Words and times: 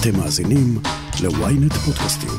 אתם 0.00 0.18
מאזינים 0.18 0.78
ל-ynet 1.22 1.74
פודקאסטים. 1.74 2.30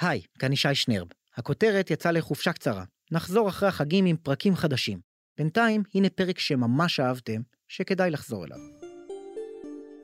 היי, 0.00 0.20
כאן 0.38 0.52
ישי 0.52 0.74
שנרב. 0.74 1.06
הכותרת 1.36 1.90
יצאה 1.90 2.12
לחופשה 2.12 2.52
קצרה. 2.52 2.84
נחזור 3.12 3.48
אחרי 3.48 3.68
החגים 3.68 4.06
עם 4.06 4.16
פרקים 4.16 4.56
חדשים. 4.56 4.98
בינתיים, 5.38 5.82
הנה 5.94 6.08
פרק 6.08 6.38
שממש 6.38 7.00
אהבתם, 7.00 7.40
שכדאי 7.68 8.10
לחזור 8.10 8.44
אליו. 8.44 8.58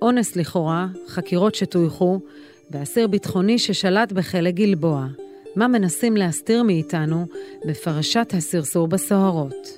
אונס 0.02 0.36
לכאורה, 0.36 0.86
חקירות 1.08 1.54
שטויחו, 1.54 2.20
ואסיר 2.70 3.08
ביטחוני 3.08 3.58
ששלט 3.58 4.12
בכלא 4.12 4.50
גלבוע. 4.50 5.06
מה 5.56 5.68
מנסים 5.68 6.16
להסתיר 6.16 6.62
מאיתנו 6.62 7.26
בפרשת 7.68 8.32
הסרסור 8.36 8.88
בסוהרות. 8.88 9.68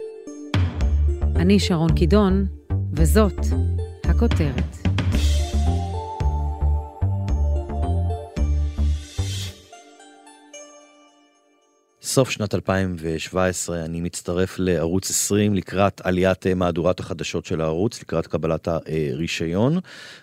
אני 1.36 1.60
שרון 1.60 1.94
קידון, 1.94 2.46
וזאת 2.92 3.40
הכותרת. 4.04 4.77
סוף 12.08 12.30
שנת 12.30 12.54
2017 12.54 13.84
אני 13.84 14.00
מצטרף 14.00 14.58
לערוץ 14.58 15.10
20 15.10 15.54
לקראת 15.54 16.00
עליית 16.04 16.46
אה, 16.46 16.54
מהדורת 16.54 17.00
החדשות 17.00 17.44
של 17.44 17.60
הערוץ, 17.60 18.00
לקראת 18.02 18.26
קבלת 18.26 18.68
הרישיון, 18.68 19.78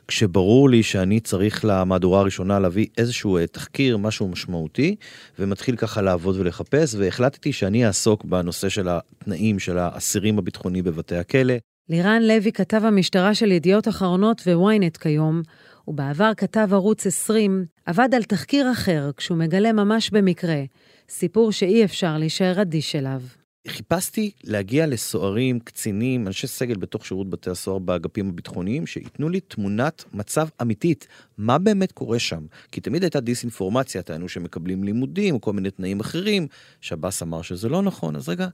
כשברור 0.07 0.69
לי 0.69 0.83
שאני 0.83 1.19
צריך 1.19 1.65
למהדורה 1.65 2.19
הראשונה 2.19 2.59
להביא 2.59 2.87
איזשהו 2.97 3.37
אה, 3.37 3.47
תחקיר, 3.47 3.97
משהו 3.97 4.27
משמעותי, 4.27 4.95
ומתחיל 5.39 5.75
ככה 5.75 6.01
לעבוד 6.01 6.39
ולחפש, 6.39 6.95
והחלטתי 6.95 7.53
שאני 7.53 7.87
אעסוק 7.87 8.25
בנושא 8.25 8.69
של 8.69 8.87
התנאים 8.89 9.59
של 9.59 9.77
האסירים 9.77 10.37
הביטחוני 10.37 10.81
בבתי 10.81 11.15
הכלא. 11.15 11.53
לירן 11.89 12.21
לוי, 12.23 12.51
כתב 12.51 12.81
המשטרה 12.83 13.35
של 13.35 13.51
ידיעות 13.51 13.87
אחרונות 13.87 14.41
וויינט 14.45 14.97
כיום, 14.97 15.41
ובעבר 15.87 16.31
כתב 16.37 16.69
ערוץ 16.71 17.07
20, 17.07 17.65
עבד 17.85 18.09
על 18.15 18.23
תחקיר 18.23 18.71
אחר 18.71 19.11
כשהוא 19.17 19.37
מגלה 19.37 19.73
ממש 19.73 20.09
במקרה 20.09 20.63
סיפור 21.09 21.51
שאי 21.51 21.85
אפשר 21.85 22.17
להישאר 22.17 22.61
אדיש 22.61 22.95
אליו. 22.95 23.21
חיפשתי 23.67 24.31
להגיע 24.43 24.87
לסוהרים, 24.87 25.59
קצינים, 25.59 26.27
אנשי 26.27 26.47
סגל 26.47 26.75
בתוך 26.75 27.05
שירות 27.05 27.29
בתי 27.29 27.49
הסוהר 27.49 27.79
באגפים 27.79 28.29
הביטחוניים, 28.29 28.87
שייתנו 28.87 29.29
לי 29.29 29.39
תמונת 29.39 30.03
מצב 30.13 30.47
אמיתית, 30.61 31.07
מה 31.37 31.57
באמת 31.57 31.91
קורה 31.91 32.19
שם. 32.19 32.45
כי 32.71 32.81
תמיד 32.81 33.03
הייתה 33.03 33.19
דיסאינפורמציה, 33.19 34.01
טענו 34.01 34.29
שמקבלים 34.29 34.83
לימודים 34.83 35.39
כל 35.39 35.53
מיני 35.53 35.71
תנאים 35.71 35.99
אחרים, 35.99 36.47
שב"ס 36.81 37.21
אמר 37.21 37.41
שזה 37.41 37.69
לא 37.69 37.81
נכון, 37.81 38.15
אז 38.15 38.29
רגע, 38.29 38.47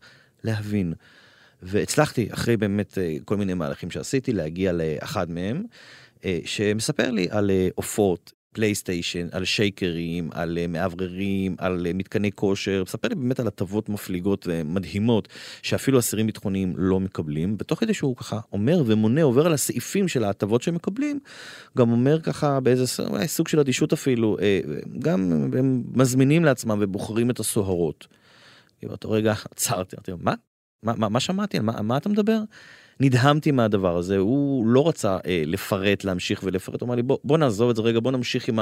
להבין. 0.44 0.94
והצלחתי, 1.62 2.28
אחרי 2.34 2.58
באמת 2.58 2.98
אה, 2.98 3.16
כל 3.26 3.38
מיני 3.38 3.54
מהלכים 3.54 3.92
שעשיתי, 3.92 4.34
להגיע 4.34 4.72
לאחד 4.72 5.32
מהם, 5.32 5.64
שמספר 6.46 7.12
לי 7.12 7.28
על 7.32 7.52
אה, 7.52 7.68
עופות 7.76 8.34
פלייסטיישן, 8.54 9.28
על 9.32 9.46
שייקרים, 9.46 10.30
על 10.34 10.58
אה, 10.58 10.68
מאווררים, 10.68 11.56
על 11.58 11.88
אה, 11.88 11.94
מתקני 11.94 12.32
כושר, 12.32 12.84
מספר 12.86 13.08
לי 13.08 13.16
באמת 13.16 13.40
על 13.40 13.48
הטבות 13.48 13.90
מפליגות 13.90 14.48
ומדהימות 14.50 15.28
שאפילו 15.62 16.00
אסירים 16.00 16.26
ביטחוניים 16.26 16.74
לא 16.78 17.00
מקבלים, 17.00 17.56
ותוך 17.60 17.80
כדי 17.80 17.94
שהוא 17.94 18.16
ככה 18.16 18.40
אומר 18.54 18.84
ומונה, 18.86 19.24
עובר 19.24 19.46
על 19.46 19.54
הסעיפים 19.54 20.08
של 20.08 20.24
ההטבות 20.24 20.62
שהם 20.62 20.76
מקבלים, 20.76 21.20
גם 21.78 21.92
אומר 21.92 22.22
ככה 22.22 22.60
באיזה 22.60 22.88
סוג 23.26 23.48
של 23.48 23.60
אדישות 23.60 23.94
אפילו, 23.94 24.38
אה, 24.42 24.60
גם 25.00 25.32
הם 25.58 25.84
מזמינים 25.94 26.46
לעצמם 26.46 26.78
ובוחרים 26.82 27.30
את 27.30 27.40
הסוהרות. 27.40 28.08
באותו 28.84 29.12
רגע 29.12 29.34
עצרתי, 29.52 29.96
אמרתי, 29.96 30.24
מה? 30.24 30.34
מה, 30.84 30.94
מה, 30.98 31.10
מה 31.10 31.20
שמעתי? 31.20 31.58
על 31.58 31.64
מה, 31.64 31.82
מה 31.82 31.98
אתה 31.98 32.10
מדבר? 32.10 32.40
נדהמתי 33.02 33.52
מהדבר 33.52 33.98
הזה, 33.98 34.18
הוא 34.18 34.68
לא 34.68 34.88
רצה 34.88 35.18
אה, 35.26 35.44
לפרט, 35.46 36.04
להמשיך 36.04 36.42
ולפרט, 36.44 36.82
הוא 36.82 36.88
אמר 36.88 36.96
לי 36.96 37.02
בוא, 37.02 37.18
בוא 37.24 37.38
נעזוב 37.38 37.70
את 37.70 37.76
זה 37.76 37.82
רגע, 37.82 38.00
בוא 38.00 38.12
נמשיך 38.12 38.50
עם 38.50 38.60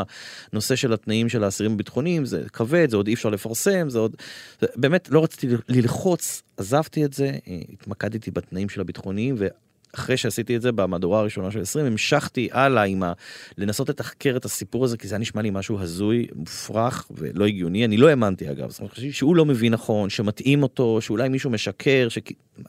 הנושא 0.53 0.75
של 0.75 0.93
התנאים 0.93 1.29
של 1.29 1.43
האסירים 1.43 1.73
הביטחוניים, 1.73 2.25
זה 2.25 2.43
כבד, 2.53 2.89
זה 2.89 2.97
עוד 2.97 3.07
אי 3.07 3.13
אפשר 3.13 3.29
לפרסם, 3.29 3.89
זה 3.89 3.99
עוד... 3.99 4.15
זה, 4.61 4.67
באמת 4.75 5.09
לא 5.11 5.23
רציתי 5.23 5.47
ללחוץ, 5.69 6.43
עזבתי 6.57 7.05
את 7.05 7.13
זה, 7.13 7.31
אה, 7.47 7.59
התמקדתי 7.73 8.31
בתנאים 8.31 8.69
של 8.69 8.81
הביטחוניים, 8.81 9.35
אחרי 9.95 10.17
שעשיתי 10.17 10.55
את 10.55 10.61
זה 10.61 10.71
במהדורה 10.71 11.19
הראשונה 11.19 11.51
של 11.51 11.61
20, 11.61 11.85
המשכתי 11.85 12.49
הלאה 12.51 12.83
עם 12.83 13.03
ה... 13.03 13.13
לנסות 13.57 13.89
לתחקר 13.89 14.33
את 14.37 14.45
הסיפור 14.45 14.85
הזה, 14.85 14.97
כי 14.97 15.07
זה 15.07 15.15
היה 15.15 15.19
נשמע 15.19 15.41
לי 15.41 15.49
משהו 15.49 15.79
הזוי, 15.79 16.27
מופרך 16.35 17.07
ולא 17.11 17.45
הגיוני. 17.45 17.85
אני 17.85 17.97
לא 17.97 18.07
האמנתי 18.07 18.51
אגב, 18.51 18.69
זאת 18.69 18.79
אומרת, 18.79 18.93
שהוא 19.11 19.35
לא 19.35 19.45
מבין 19.45 19.73
נכון, 19.73 20.09
שמתאים 20.09 20.63
אותו, 20.63 21.01
שאולי 21.01 21.29
מישהו 21.29 21.49
משקר, 21.49 22.07
ש... 22.09 22.17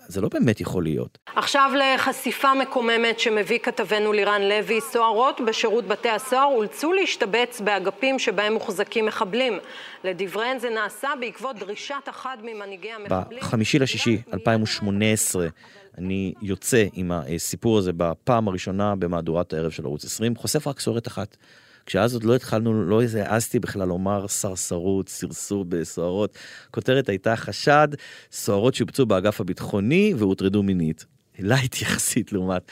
זה 0.07 0.21
לא 0.21 0.29
באמת 0.29 0.61
יכול 0.61 0.83
להיות. 0.83 1.19
עכשיו 1.37 1.71
לחשיפה 1.79 2.55
מקוממת 2.55 3.21
שמביא 3.21 3.59
כתבנו 3.59 4.13
לירן 4.13 4.43
לוי, 4.43 4.81
סוהרות 4.81 5.41
בשירות 5.47 5.87
בתי 5.87 6.09
הסוהר 6.09 6.45
אולצו 6.45 6.93
להשתבץ 6.93 7.61
באגפים 7.61 8.19
שבהם 8.19 8.53
מוחזקים 8.53 9.07
מחבלים. 9.07 9.59
לדבריהן 10.05 10.59
זה 10.59 10.71
נעשה 10.71 11.09
בעקבות 11.21 11.57
דרישת 11.57 12.09
אחד 12.11 12.37
ממנהיגי 12.43 12.91
המחבלים. 12.93 13.41
בחמישי 13.41 13.79
לשישי 13.79 14.23
2018 14.33 15.49
אני 16.01 16.35
יוצא 16.43 16.87
עם 16.93 17.13
הסיפור 17.13 17.79
הזה 17.79 17.93
בפעם 17.97 18.49
הראשונה 18.49 18.97
במהדורת 18.97 19.53
הערב 19.53 19.71
של 19.71 19.85
ערוץ 19.85 20.05
20, 20.05 20.37
חושף 20.37 20.67
רק 20.67 20.81
סוהרת 20.81 21.07
אחת. 21.07 21.37
כשאז 21.87 22.15
עוד 22.15 22.25
לא 22.25 22.37
התחלנו, 22.37 22.85
לא 22.85 23.03
העזתי 23.19 23.59
בכלל 23.59 23.89
לומר 23.89 24.29
סרסרות, 24.29 25.09
סרסור 25.09 25.65
בסוהרות. 25.69 26.39
כותרת 26.71 27.09
הייתה 27.09 27.37
חשד, 27.37 27.89
סוהרות 28.33 28.75
שובצו 28.75 29.07
באגף 29.07 29.41
הביטחוני 29.41 30.15
והוטרדו 30.19 30.63
מינית. 30.63 31.07
light 31.39 31.83
יחסית 31.83 32.33
לעומת 32.33 32.63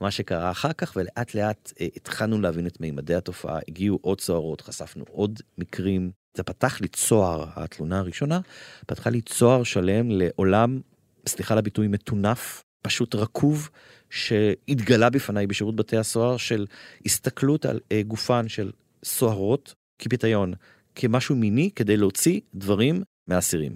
מה 0.00 0.10
שקרה 0.10 0.50
אחר 0.50 0.72
כך, 0.72 0.92
ולאט 0.96 1.34
לאט 1.34 1.72
אה, 1.80 1.86
התחלנו 1.96 2.40
להבין 2.40 2.66
את 2.66 2.80
מימדי 2.80 3.14
התופעה, 3.14 3.58
הגיעו 3.68 3.98
עוד 4.02 4.20
סוהרות, 4.20 4.60
חשפנו 4.60 5.04
עוד 5.10 5.40
מקרים. 5.58 6.10
זה 6.34 6.42
פתח 6.42 6.80
לי 6.80 6.88
צוהר, 6.88 7.44
התלונה 7.56 7.98
הראשונה, 7.98 8.40
פתחה 8.86 9.10
לי 9.10 9.20
צוהר 9.20 9.62
שלם 9.62 10.10
לעולם, 10.10 10.80
סליחה 11.26 11.54
על 11.54 11.58
הביטוי, 11.58 11.88
מטונף, 11.88 12.62
פשוט 12.82 13.14
רקוב 13.14 13.70
שהתגלה 14.10 15.10
בפניי 15.10 15.46
בשירות 15.46 15.76
בתי 15.76 15.96
הסוהר 15.96 16.36
של 16.36 16.66
הסתכלות 17.06 17.66
על 17.66 17.76
uh, 17.76 18.06
גופן 18.06 18.48
של 18.48 18.70
סוהרות 19.04 19.74
כפיתיון, 19.98 20.52
כמשהו 20.94 21.36
מיני 21.36 21.70
כדי 21.76 21.96
להוציא 21.96 22.40
דברים 22.54 23.02
מהאסירים. 23.26 23.72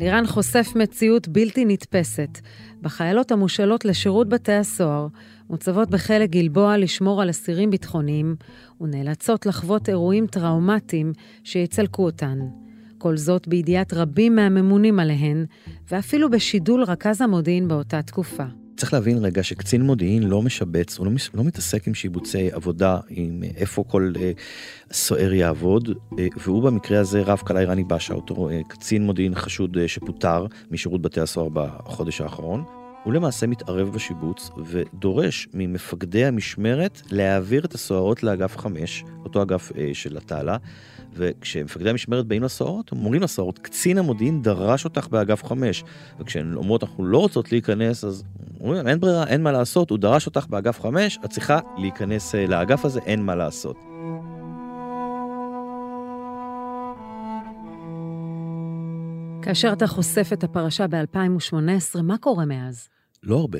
לירן 0.00 0.26
חושף 0.26 0.72
מציאות 0.74 1.28
בלתי 1.28 1.64
נתפסת. 1.64 2.38
בחיילות 2.82 3.32
המושאלות 3.32 3.84
לשירות 3.84 4.28
בתי 4.28 4.52
הסוהר, 4.52 5.06
מוצבות 5.50 5.90
בכלא 5.90 6.26
גלבוע 6.26 6.78
לשמור 6.78 7.22
על 7.22 7.30
אסירים 7.30 7.70
ביטחוניים, 7.70 8.36
ונאלצות 8.80 9.46
לחוות 9.46 9.88
אירועים 9.88 10.26
טראומטיים 10.26 11.12
שיצלקו 11.44 12.04
אותן. 12.04 12.38
כל 12.98 13.16
זאת 13.16 13.48
בידיעת 13.48 13.92
רבים 13.92 14.36
מהממונים 14.36 15.00
עליהן, 15.00 15.46
ואפילו 15.90 16.30
בשידול 16.30 16.82
רכז 16.82 17.20
המודיעין 17.20 17.68
באותה 17.68 18.02
תקופה. 18.02 18.44
צריך 18.76 18.92
להבין 18.92 19.18
רגע 19.18 19.42
שקצין 19.42 19.82
מודיעין 19.82 20.22
לא 20.22 20.42
משבץ, 20.42 20.98
הוא 20.98 21.06
לא, 21.06 21.12
לא 21.34 21.44
מתעסק 21.44 21.88
עם 21.88 21.94
שיבוצי 21.94 22.52
עבודה, 22.52 22.98
עם 23.08 23.42
איפה 23.56 23.84
כל 23.88 24.12
אה, 24.20 24.32
סוער 24.92 25.32
יעבוד, 25.32 25.88
אה, 26.18 26.26
והוא 26.36 26.62
במקרה 26.62 27.00
הזה 27.00 27.22
רב 27.22 27.38
כלאי 27.38 27.64
רני 27.64 27.84
באשה, 27.84 28.14
אותו 28.14 28.50
אה, 28.50 28.60
קצין 28.68 29.02
מודיעין 29.02 29.34
חשוד 29.34 29.78
אה, 29.78 29.88
שפוטר 29.88 30.46
משירות 30.70 31.02
בתי 31.02 31.20
הסוהר 31.20 31.48
בחודש 31.52 32.20
האחרון. 32.20 32.64
הוא 33.06 33.14
למעשה 33.14 33.46
מתערב 33.46 33.88
בשיבוץ 33.88 34.50
ודורש 34.64 35.48
ממפקדי 35.54 36.24
המשמרת 36.24 37.02
להעביר 37.10 37.64
את 37.64 37.74
הסוהרות 37.74 38.22
לאגף 38.22 38.56
5, 38.56 39.04
אותו 39.24 39.42
אגף 39.42 39.72
אה, 39.76 39.90
של 39.92 40.16
התעלה, 40.16 40.56
וכשמפקדי 41.14 41.90
המשמרת 41.90 42.26
באים 42.26 42.42
לסוהרות, 42.42 42.92
הם 42.92 42.98
אומרים 42.98 43.22
לסוהרות, 43.22 43.58
קצין 43.58 43.98
המודיעין 43.98 44.42
דרש 44.42 44.84
אותך 44.84 45.08
באגף 45.08 45.44
5, 45.44 45.84
וכשהן 46.20 46.54
אומרות 46.56 46.82
אנחנו 46.82 47.06
לא 47.06 47.18
רוצות 47.18 47.52
להיכנס, 47.52 48.04
אז 48.04 48.24
אומרים 48.60 48.88
אין 48.88 49.00
ברירה, 49.00 49.26
אין 49.26 49.42
מה 49.42 49.52
לעשות, 49.52 49.90
הוא 49.90 49.98
דרש 49.98 50.26
אותך 50.26 50.46
באגף 50.46 50.80
5, 50.80 51.18
את 51.24 51.30
צריכה 51.30 51.58
להיכנס 51.78 52.34
אה, 52.34 52.46
לאגף 52.46 52.84
הזה, 52.84 53.00
אין 53.06 53.22
מה 53.22 53.34
לעשות. 53.34 53.76
כאשר 59.42 59.72
אתה 59.72 59.86
חושף 59.86 60.28
את 60.32 60.44
הפרשה 60.44 60.86
ב-2018, 60.86 62.02
מה 62.02 62.18
קורה 62.18 62.44
מאז? 62.44 62.95
לא 63.26 63.36
הרבה. 63.36 63.58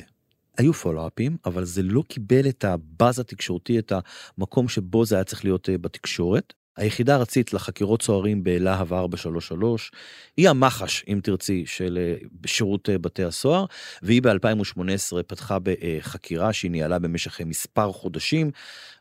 היו 0.57 0.73
פולו-אפים, 0.73 1.37
אבל 1.45 1.65
זה 1.65 1.83
לא 1.83 2.03
קיבל 2.07 2.49
את 2.49 2.65
הבאז 2.65 3.19
התקשורתי, 3.19 3.79
את 3.79 3.93
המקום 4.37 4.69
שבו 4.69 5.05
זה 5.05 5.15
היה 5.15 5.23
צריך 5.23 5.45
להיות 5.45 5.69
אה, 5.69 5.77
בתקשורת. 5.77 6.53
היחידה 6.77 7.13
הארצית 7.13 7.53
לחקירות 7.53 8.01
סוהרים 8.01 8.43
בלהב 8.43 8.93
433, 8.93 9.91
היא 10.37 10.49
המח"ש, 10.49 11.03
אם 11.07 11.19
תרצי, 11.23 11.63
של 11.65 11.97
אה, 12.01 12.15
שירות 12.45 12.89
אה, 12.89 12.97
בתי 12.97 13.23
הסוהר, 13.23 13.65
והיא 14.01 14.21
ב-2018 14.21 15.23
פתחה 15.27 15.57
בחקירה 15.63 16.53
שהיא 16.53 16.71
ניהלה 16.71 16.99
במשך 16.99 17.41
מספר 17.41 17.91
חודשים, 17.91 18.51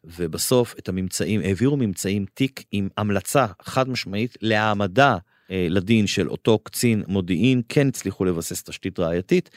ובסוף 0.05 0.75
את 0.79 0.89
הממצאים, 0.89 1.41
העבירו 1.41 1.77
ממצאים 1.77 2.25
תיק 2.35 2.65
עם 2.73 2.89
המלצה 2.97 3.47
חד 3.63 3.89
משמעית 3.89 4.37
להעמדה 4.43 5.19
לדין 5.51 6.07
של 6.07 6.29
אותו 6.29 6.59
קצין 6.59 7.03
מודיעין, 7.09 7.63
כן 7.69 7.89
הצליחו 7.89 8.25
לבסס 8.25 8.63
תשתית 8.63 8.99
ראייתית, 8.99 9.51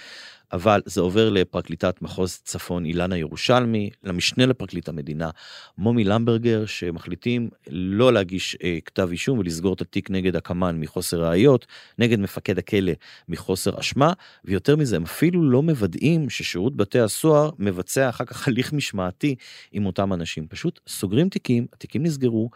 אבל 0.52 0.82
זה 0.86 1.02
עובר 1.02 1.30
לפרקליטת 1.30 2.02
מחוז 2.02 2.42
צפון 2.44 2.86
אילנה 2.86 3.18
ירושלמי, 3.18 3.90
למשנה 4.04 4.46
לפרקליט 4.46 4.90
המדינה 4.90 5.30
מומי 5.78 6.04
למברגר, 6.04 6.66
שמחליטים 6.66 7.50
לא 7.70 8.14
להגיש 8.14 8.58
אה, 8.64 8.78
כתב 8.86 9.10
אישום 9.12 9.40
ולסגור 9.40 9.74
את 9.74 9.82
התיק 9.82 10.10
נגד 10.10 10.36
הקמ"ן 10.36 10.80
מחוסר 10.80 11.24
ראיות, 11.24 11.66
נגד 12.00 12.20
מפקד 12.20 12.58
הכלא 12.58 12.92
מחוסר 13.30 13.80
אשמה, 13.80 14.14
ויותר 14.46 14.76
מזה, 14.76 14.96
הם 14.96 15.04
אפילו 15.04 15.50
לא 15.52 15.64
מוודאים 15.64 16.30
ששירות 16.30 16.76
בתי 16.76 17.00
הסוהר 17.00 17.50
מבצע 17.60 18.10
אחר 18.10 18.26
כך 18.26 18.48
הליך 18.48 18.74
משמעתי 18.74 19.36
עם 19.72 19.86
אותם 19.86 20.14
אנשים. 20.14 20.48
פשוט 20.48 20.80
סוגרים 20.88 21.30
תיקים, 21.30 21.68
התיקים 21.74 22.04
נסגרו. 22.04 22.50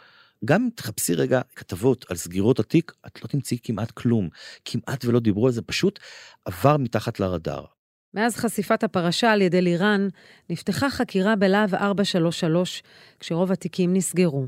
גם 0.45 0.61
אם 0.63 0.69
תחפשי 0.75 1.13
רגע 1.13 1.41
כתבות 1.55 2.05
על 2.09 2.17
סגירות 2.17 2.59
התיק, 2.59 2.91
את 3.07 3.23
לא 3.23 3.27
תמצאי 3.27 3.57
כמעט 3.63 3.91
כלום. 3.91 4.29
כמעט 4.65 5.05
ולא 5.05 5.19
דיברו 5.19 5.45
על 5.45 5.51
זה, 5.51 5.61
פשוט 5.61 5.99
עבר 6.45 6.77
מתחת 6.77 7.19
לרדאר. 7.19 7.65
מאז 8.13 8.35
חשיפת 8.35 8.83
הפרשה 8.83 9.31
על 9.31 9.41
ידי 9.41 9.61
לירן, 9.61 10.07
נפתחה 10.49 10.89
חקירה 10.89 11.35
בלהב 11.35 11.75
433, 11.75 12.83
כשרוב 13.19 13.51
התיקים 13.51 13.93
נסגרו. 13.93 14.45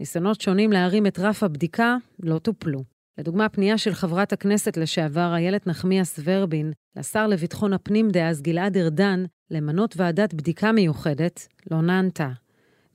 ניסיונות 0.00 0.40
שונים 0.40 0.72
להרים 0.72 1.06
את 1.06 1.18
רף 1.18 1.42
הבדיקה 1.42 1.96
לא 2.22 2.38
טופלו. 2.38 2.84
לדוגמה, 3.18 3.48
פנייה 3.48 3.78
של 3.78 3.94
חברת 3.94 4.32
הכנסת 4.32 4.76
לשעבר 4.76 5.34
איילת 5.34 5.66
נחמיאס 5.66 6.20
ורבין 6.24 6.72
לשר 6.96 7.26
לביטחון 7.26 7.72
הפנים 7.72 8.10
דאז 8.10 8.42
גלעד 8.42 8.76
ארדן 8.76 9.24
למנות 9.50 9.94
ועדת 9.96 10.34
בדיקה 10.34 10.72
מיוחדת 10.72 11.48
לא 11.70 11.82
נענתה. 11.82 12.28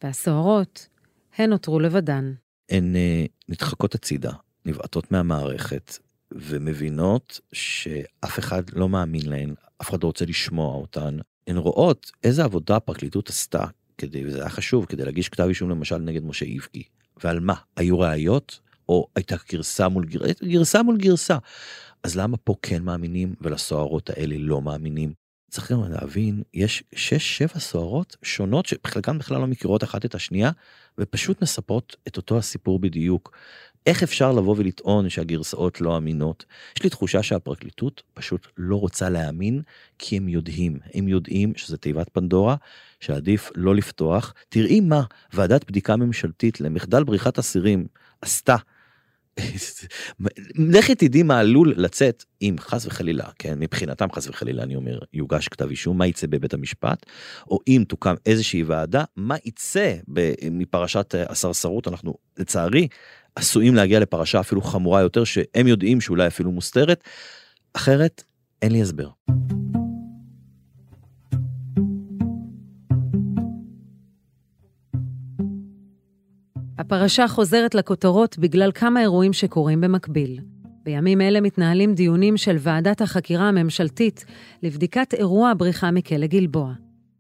והסוהרות, 0.04 0.88
הן 1.38 1.50
נותרו 1.50 1.80
לבדן. 1.80 2.34
הן 2.70 2.96
uh, 2.96 3.30
נדחקות 3.50 3.96
הצידה, 3.96 4.32
נבעטות 4.66 5.12
מהמערכת, 5.12 5.98
ומבינות 6.32 7.40
שאף 7.54 8.40
אחד 8.40 8.64
לא 8.74 8.90
מאמין 8.90 9.30
להן, 9.30 9.54
אף 9.82 9.90
אחד 9.90 10.04
לא 10.04 10.08
רוצה 10.08 10.26
לשמוע 10.26 10.76
אותן. 10.76 11.18
הן 11.48 11.58
רואות 11.58 12.12
איזה 12.24 12.44
עבודה 12.44 12.76
הפרקליטות 12.76 13.30
עשתה, 13.30 13.66
כדי, 13.98 14.26
וזה 14.26 14.40
היה 14.40 14.50
חשוב, 14.50 14.86
כדי 14.86 15.06
להגיש 15.06 15.30
כתב 15.30 15.44
אישום 15.44 15.70
למשל 15.70 15.98
נגד 15.98 16.24
משה 16.24 16.46
איבגי. 16.46 16.84
ועל 17.24 17.40
מה? 17.40 17.54
היו 17.76 18.00
ראיות? 18.00 18.60
או 18.90 19.08
הייתה 19.16 19.36
גרסה 19.52 19.88
מול 19.88 20.06
גרסה? 20.06 20.46
גרסה 20.46 20.84
מול 20.84 20.98
גרסה. 20.98 21.38
אז 22.04 22.16
למה 22.16 22.38
פה 22.38 22.56
כן 22.62 22.84
מאמינים 22.84 23.36
ולסוהרות 23.42 24.10
האלה 24.10 24.36
לא 24.40 24.62
מאמינים? 24.62 25.21
צריך 25.52 25.72
גם 25.72 25.92
להבין, 25.92 26.44
יש 26.54 26.84
6-7 26.94 27.60
סוהרות 27.60 28.16
שונות 28.24 28.66
שחלקן 28.66 29.18
בכלל 29.18 29.42
לא 29.42 29.48
מכירות 29.48 29.84
אחת 29.84 30.06
את 30.06 30.16
השנייה, 30.16 30.52
ופשוט 30.98 31.42
מספרות 31.42 31.96
את 32.08 32.18
אותו 32.18 32.38
הסיפור 32.38 32.80
בדיוק. 32.80 33.38
איך 33.86 34.04
אפשר 34.04 34.32
לבוא 34.32 34.56
ולטעון 34.58 35.10
שהגרסאות 35.10 35.82
לא 35.82 35.98
אמינות? 35.98 36.46
יש 36.78 36.84
לי 36.84 36.90
תחושה 36.90 37.24
שהפרקליטות 37.24 38.04
פשוט 38.14 38.48
לא 38.58 38.76
רוצה 38.76 39.10
להאמין, 39.10 39.62
כי 40.00 40.18
הם 40.18 40.30
יודעים, 40.30 40.78
הם 40.94 41.08
יודעים 41.08 41.54
שזה 41.56 41.78
תיבת 41.78 42.10
פנדורה, 42.10 42.56
שעדיף 43.00 43.52
לא 43.56 43.76
לפתוח. 43.76 44.34
תראי 44.50 44.80
מה 44.80 45.04
ועדת 45.34 45.68
בדיקה 45.68 45.96
ממשלתית 45.96 46.62
למחדל 46.62 47.04
בריחת 47.04 47.40
אסירים 47.40 47.88
עשתה 48.22 48.56
לכי 50.74 50.96
תדעי 50.96 51.24
מה 51.24 51.40
עלול 51.40 51.74
לצאת 51.78 52.24
אם 52.42 52.56
חס 52.60 52.86
וחלילה, 52.86 53.26
כן, 53.40 53.60
מבחינתם 53.60 54.12
חס 54.12 54.28
וחלילה 54.28 54.64
אני 54.64 54.76
אומר, 54.76 55.00
יוגש 55.14 55.48
כתב 55.48 55.70
אישום, 55.70 55.98
מה 55.98 56.08
יצא 56.08 56.28
בבית 56.28 56.54
המשפט, 56.54 57.06
או 57.50 57.60
אם 57.68 57.84
תוקם 57.88 58.16
איזושהי 58.26 58.64
ועדה, 58.64 59.04
מה 59.16 59.36
יצא 59.46 59.96
מפרשת 60.52 61.16
הסרסרות, 61.30 61.88
אנחנו 61.88 62.14
לצערי 62.38 62.88
עשויים 63.36 63.76
להגיע 63.76 64.00
לפרשה 64.00 64.40
אפילו 64.40 64.62
חמורה 64.62 65.02
יותר, 65.02 65.24
שהם 65.24 65.68
יודעים 65.68 66.02
שאולי 66.02 66.28
אפילו 66.28 66.52
מוסתרת, 66.52 67.04
אחרת 67.74 68.24
אין 68.62 68.72
לי 68.72 68.82
הסבר. 68.82 69.10
הפרשה 76.94 77.28
חוזרת 77.28 77.76
לכותרות 77.76 78.38
בגלל 78.38 78.72
כמה 78.72 79.02
אירועים 79.02 79.34
שקורים 79.34 79.82
במקביל. 79.82 80.40
בימים 80.84 81.22
אלה 81.22 81.42
מתנהלים 81.42 81.94
דיונים 81.94 82.38
של 82.38 82.56
ועדת 82.60 83.02
החקירה 83.02 83.48
הממשלתית 83.48 84.26
לבדיקת 84.64 85.14
אירוע 85.14 85.50
הבריחה 85.50 85.92
מכלא 85.92 86.28
גלבוע. 86.28 86.74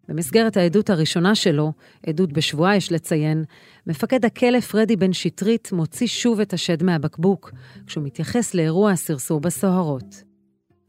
במסגרת 0.07 0.57
העדות 0.57 0.89
הראשונה 0.89 1.35
שלו, 1.35 1.71
עדות 2.07 2.33
בשבועה 2.33 2.75
יש 2.75 2.91
לציין, 2.91 3.43
מפקד 3.87 4.25
הכלא 4.25 4.59
פרדי 4.59 4.95
בן 4.95 5.13
שטרית 5.13 5.71
מוציא 5.71 6.07
שוב 6.07 6.39
את 6.39 6.53
השד 6.53 6.83
מהבקבוק, 6.83 7.51
כשהוא 7.87 8.03
מתייחס 8.03 8.53
לאירוע 8.53 8.91
הסרסור 8.91 9.39
בסוהרות. 9.39 10.30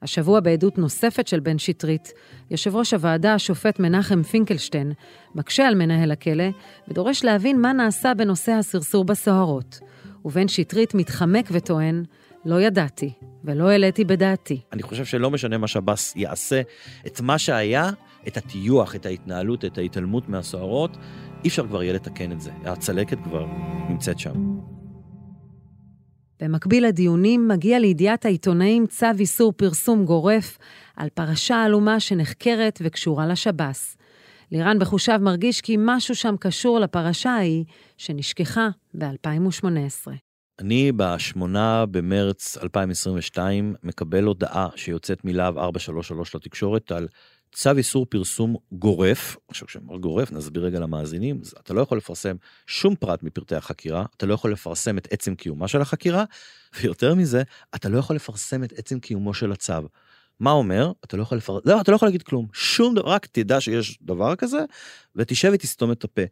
השבוע 0.03 0.41
בעדות 0.41 0.79
נוספת 0.79 1.27
של 1.27 1.41
בן 1.41 1.59
שטרית, 1.59 2.13
יושב 2.51 2.77
ראש 2.77 2.95
הוועדה, 2.95 3.35
השופט 3.35 3.81
מנחם 3.81 4.23
פינקלשטיין, 4.23 4.93
מקשה 5.35 5.69
על 5.69 5.75
מנהל 5.75 6.11
הכלא 6.11 6.45
ודורש 6.89 7.25
להבין 7.25 7.61
מה 7.61 7.73
נעשה 7.73 8.15
בנושא 8.15 8.53
הסרסור 8.53 9.05
בסוהרות. 9.05 9.81
ובן 10.25 10.49
שטרית 10.49 10.95
מתחמק 10.95 11.49
וטוען, 11.53 12.05
לא 12.45 12.61
ידעתי 12.61 13.13
ולא 13.45 13.69
העליתי 13.69 14.05
בדעתי. 14.05 14.61
אני 14.73 14.83
חושב 14.83 15.05
שלא 15.05 15.31
משנה 15.31 15.59
מה 15.59 15.69
שב"ס 15.69 16.13
יעשה, 16.17 16.61
את 17.07 17.21
מה 17.21 17.39
שהיה, 17.39 17.91
את 18.29 18.37
הטיוח, 18.37 18.95
את 18.95 19.07
ההתנהלות, 19.07 19.65
את 19.65 19.79
ההתעלמות 19.79 20.29
מהסוהרות, 20.29 20.97
אי 21.45 21.49
אפשר 21.49 21.67
כבר 21.67 21.83
יהיה 21.83 21.93
לתקן 21.93 22.33
את 22.33 22.41
זה. 22.41 22.51
הצלקת 22.65 23.19
כבר 23.25 23.47
נמצאת 23.89 24.19
שם. 24.19 24.33
במקביל 26.43 26.87
לדיונים 26.87 27.49
מגיע 27.49 27.79
לידיעת 27.79 28.25
העיתונאים 28.25 28.87
צו 28.87 29.07
איסור 29.19 29.53
פרסום 29.53 30.05
גורף 30.05 30.59
על 30.97 31.09
פרשה 31.09 31.65
עלומה 31.65 32.01
שנחקרת 32.01 32.79
וקשורה 32.83 33.27
לשב"ס. 33.27 33.97
לירן 34.53 34.79
בחושיו 34.79 35.19
מרגיש 35.23 35.61
כי 35.61 35.77
משהו 35.79 36.15
שם 36.15 36.35
קשור 36.41 36.79
לפרשה 36.79 37.31
ההיא 37.31 37.65
שנשכחה 37.97 38.69
ב-2018. 38.95 40.11
אני 40.61 40.93
ב-8 40.93 41.37
במרץ 41.91 42.59
2022 42.63 43.75
מקבל 43.83 44.25
הודעה 44.25 44.69
שיוצאת 44.77 45.25
מלהב 45.25 45.59
433 45.59 46.35
לתקשורת 46.35 46.93
על 46.93 47.09
צו 47.53 47.71
איסור 47.77 48.07
פרסום 48.07 48.57
גורף, 48.73 49.37
עכשיו 49.49 49.69
כשאומר 49.69 49.97
גורף 49.97 50.33
נסביר 50.33 50.65
רגע 50.65 50.81
למאזינים, 50.81 51.41
אתה 51.61 51.75
לא 51.75 51.81
יכול 51.81 51.99
לפרסם 51.99 52.37
שום 52.67 52.97
פרט 52.97 53.23
מפרטי 53.23 53.55
החקירה, 53.55 54.05
אתה 54.17 54.27
לא 54.27 54.35
יכול 54.35 54.53
לפרסם 54.53 54.99
את 54.99 55.09
עצם 55.13 55.35
קיומה 55.35 55.69
של 55.69 55.81
החקירה, 55.81 56.25
ויותר 56.81 57.15
מזה, 57.15 57.43
אתה 57.75 57.89
לא 57.89 57.99
יכול 57.99 58.17
לפרסם 58.17 58.65
את 58.65 58.73
עצם 58.79 59.01
קיומו 59.01 59.35
של 59.35 59.53
הצו. 59.53 59.73
מה 60.41 60.51
אומר? 60.51 60.93
אתה 61.05 61.17
לא 61.17 61.23
יכול 61.23 61.39
לפרסם, 61.39 61.71
לא, 61.71 61.81
אתה 61.81 61.91
לא 61.91 61.97
יכול 61.97 62.09
להגיד 62.09 62.23
כלום, 62.23 62.47
שום 62.53 62.95
דבר, 62.95 63.09
רק 63.09 63.27
תדע 63.27 63.61
שיש 63.61 63.99
דבר 64.03 64.37
כזה, 64.37 64.65
ותשב 65.17 65.51
ותסתום 65.55 65.93
את 65.93 66.05
הפה. 66.05 66.23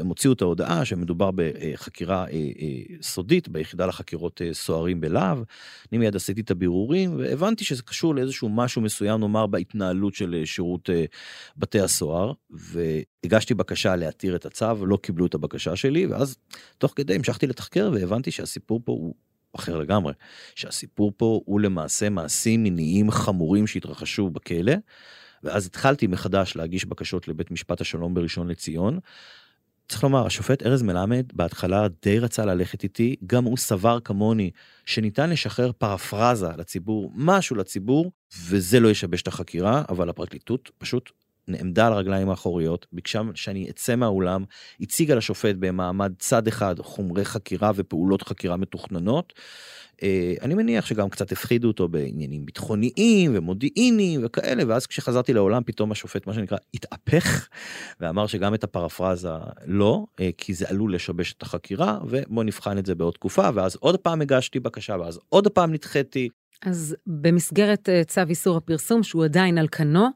הם 0.00 0.06
הוציאו 0.06 0.32
את 0.32 0.42
ההודעה 0.42 0.84
שמדובר 0.84 1.30
בחקירה 1.34 2.24
אה, 2.24 2.30
אה, 2.32 2.96
סודית 3.02 3.48
ביחידה 3.48 3.86
לחקירות 3.86 4.42
אה, 4.42 4.54
סוהרים 4.54 5.00
בלהב. 5.00 5.38
אני 5.92 5.98
מיד 5.98 6.16
עשיתי 6.16 6.40
את 6.40 6.50
הבירורים 6.50 7.18
והבנתי 7.18 7.64
שזה 7.64 7.82
קשור 7.82 8.14
לאיזשהו 8.14 8.48
משהו 8.48 8.82
מסוים 8.82 9.20
נאמר 9.20 9.46
בהתנהלות 9.46 10.14
של 10.14 10.42
שירות 10.44 10.90
בתי 11.56 11.80
הסוהר 11.80 12.32
והגשתי 12.50 13.54
בקשה 13.54 13.96
להתיר 13.96 14.36
את 14.36 14.46
הצו 14.46 14.86
לא 14.86 14.96
קיבלו 14.96 15.26
את 15.26 15.34
הבקשה 15.34 15.76
שלי 15.76 16.06
ואז 16.06 16.36
תוך 16.78 16.92
כדי 16.96 17.14
המשכתי 17.14 17.46
לתחקר 17.46 17.90
והבנתי 17.94 18.30
שהסיפור 18.30 18.80
פה 18.84 18.92
הוא 18.92 19.14
אחר 19.54 19.78
לגמרי 19.78 20.12
שהסיפור 20.54 21.12
פה 21.16 21.40
הוא 21.44 21.60
למעשה 21.60 22.10
מעשים 22.10 22.62
מיניים 22.62 23.10
חמורים 23.10 23.66
שהתרחשו 23.66 24.30
בכלא. 24.30 24.72
ואז 25.44 25.66
התחלתי 25.66 26.06
מחדש 26.06 26.56
להגיש 26.56 26.84
בקשות 26.84 27.28
לבית 27.28 27.50
משפט 27.50 27.80
השלום 27.80 28.14
בראשון 28.14 28.48
לציון. 28.48 28.98
צריך 29.88 30.02
לומר, 30.02 30.26
השופט 30.26 30.62
ארז 30.62 30.82
מלמד 30.82 31.24
בהתחלה 31.32 31.86
די 32.02 32.18
רצה 32.18 32.44
ללכת 32.44 32.82
איתי, 32.82 33.16
גם 33.26 33.44
הוא 33.44 33.56
סבר 33.56 34.00
כמוני 34.00 34.50
שניתן 34.84 35.30
לשחרר 35.30 35.72
פרפרזה 35.72 36.48
לציבור, 36.58 37.12
משהו 37.14 37.56
לציבור, 37.56 38.12
וזה 38.48 38.80
לא 38.80 38.88
ישבש 38.88 39.22
את 39.22 39.28
החקירה, 39.28 39.82
אבל 39.88 40.08
הפרקליטות 40.08 40.70
פשוט 40.78 41.10
נעמדה 41.48 41.86
על 41.86 41.92
הרגליים 41.92 42.30
האחוריות, 42.30 42.86
ביקשה 42.92 43.22
שאני 43.34 43.70
אצא 43.70 43.96
מהאולם, 43.96 44.44
הציגה 44.80 45.14
לשופט 45.14 45.54
במעמד 45.58 46.12
צד 46.18 46.48
אחד 46.48 46.78
חומרי 46.78 47.24
חקירה 47.24 47.70
ופעולות 47.74 48.22
חקירה 48.22 48.56
מתוכננות, 48.56 49.32
אה, 50.02 50.34
אני 50.42 50.54
מניח 50.54 50.86
שגם 50.86 51.08
קצת 51.08 51.32
הפחידו 51.32 51.68
אותו 51.68 51.88
בעניינים 51.88 52.46
ביטחוניים 52.46 53.30
ומודיעיניים 53.34 54.20
וכאלה 54.24 54.62
ואז 54.66 54.86
כשחזרתי 54.86 55.32
לעולם 55.32 55.62
פתאום 55.66 55.92
השופט 55.92 56.26
מה 56.26 56.34
שנקרא 56.34 56.58
התהפך 56.74 57.48
ואמר 58.00 58.26
שגם 58.26 58.54
את 58.54 58.64
הפרפרזה 58.64 59.28
לא 59.64 60.06
אה, 60.20 60.30
כי 60.38 60.54
זה 60.54 60.68
עלול 60.68 60.94
לשבש 60.94 61.32
את 61.32 61.42
החקירה 61.42 61.98
ובוא 62.08 62.44
נבחן 62.44 62.78
את 62.78 62.86
זה 62.86 62.94
בעוד 62.94 63.14
תקופה 63.14 63.48
ואז 63.54 63.76
עוד 63.80 63.96
פעם 63.96 64.20
הגשתי 64.20 64.60
בקשה 64.60 64.96
ואז 65.00 65.20
עוד 65.28 65.48
פעם 65.48 65.72
נדחיתי. 65.72 66.28
אז 66.66 66.96
במסגרת 67.06 67.88
אה, 67.88 68.04
צו 68.04 68.20
איסור 68.28 68.56
הפרסום 68.56 69.02
שהוא 69.02 69.24
עדיין 69.24 69.58
על 69.58 69.68
כנו 69.72 70.06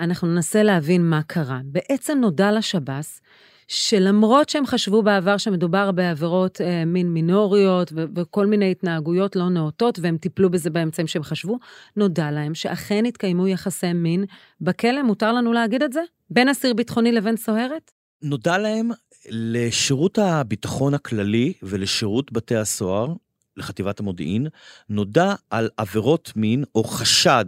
אנחנו 0.00 0.28
ננסה 0.28 0.62
להבין 0.62 1.10
מה 1.10 1.22
קרה 1.22 1.60
בעצם 1.64 2.18
נודע 2.20 2.52
לשב"ס 2.52 3.20
שלמרות 3.68 4.48
שהם 4.48 4.66
חשבו 4.66 5.02
בעבר 5.02 5.36
שמדובר 5.36 5.92
בעבירות 5.92 6.60
אה, 6.60 6.84
מין 6.84 7.12
מינוריות 7.12 7.92
ו- 7.92 8.04
וכל 8.16 8.46
מיני 8.46 8.70
התנהגויות 8.70 9.36
לא 9.36 9.48
נאותות, 9.48 9.98
והם 10.02 10.16
טיפלו 10.16 10.50
בזה 10.50 10.70
באמצעים 10.70 11.06
שהם 11.06 11.22
חשבו, 11.22 11.58
נודע 11.96 12.30
להם 12.30 12.54
שאכן 12.54 13.06
התקיימו 13.06 13.48
יחסי 13.48 13.92
מין 13.92 14.24
בכלא, 14.60 15.02
מותר 15.02 15.32
לנו 15.32 15.52
להגיד 15.52 15.82
את 15.82 15.92
זה? 15.92 16.00
בין 16.30 16.48
אסיר 16.48 16.74
ביטחוני 16.74 17.12
לבין 17.12 17.36
סוהרת? 17.36 17.90
נודע 18.22 18.58
להם 18.58 18.90
לשירות 19.28 20.18
הביטחון 20.18 20.94
הכללי 20.94 21.52
ולשירות 21.62 22.32
בתי 22.32 22.56
הסוהר, 22.56 23.14
לחטיבת 23.56 24.00
המודיעין, 24.00 24.46
נודע 24.88 25.34
על 25.50 25.68
עבירות 25.76 26.32
מין 26.36 26.64
או 26.74 26.84
חשד 26.84 27.44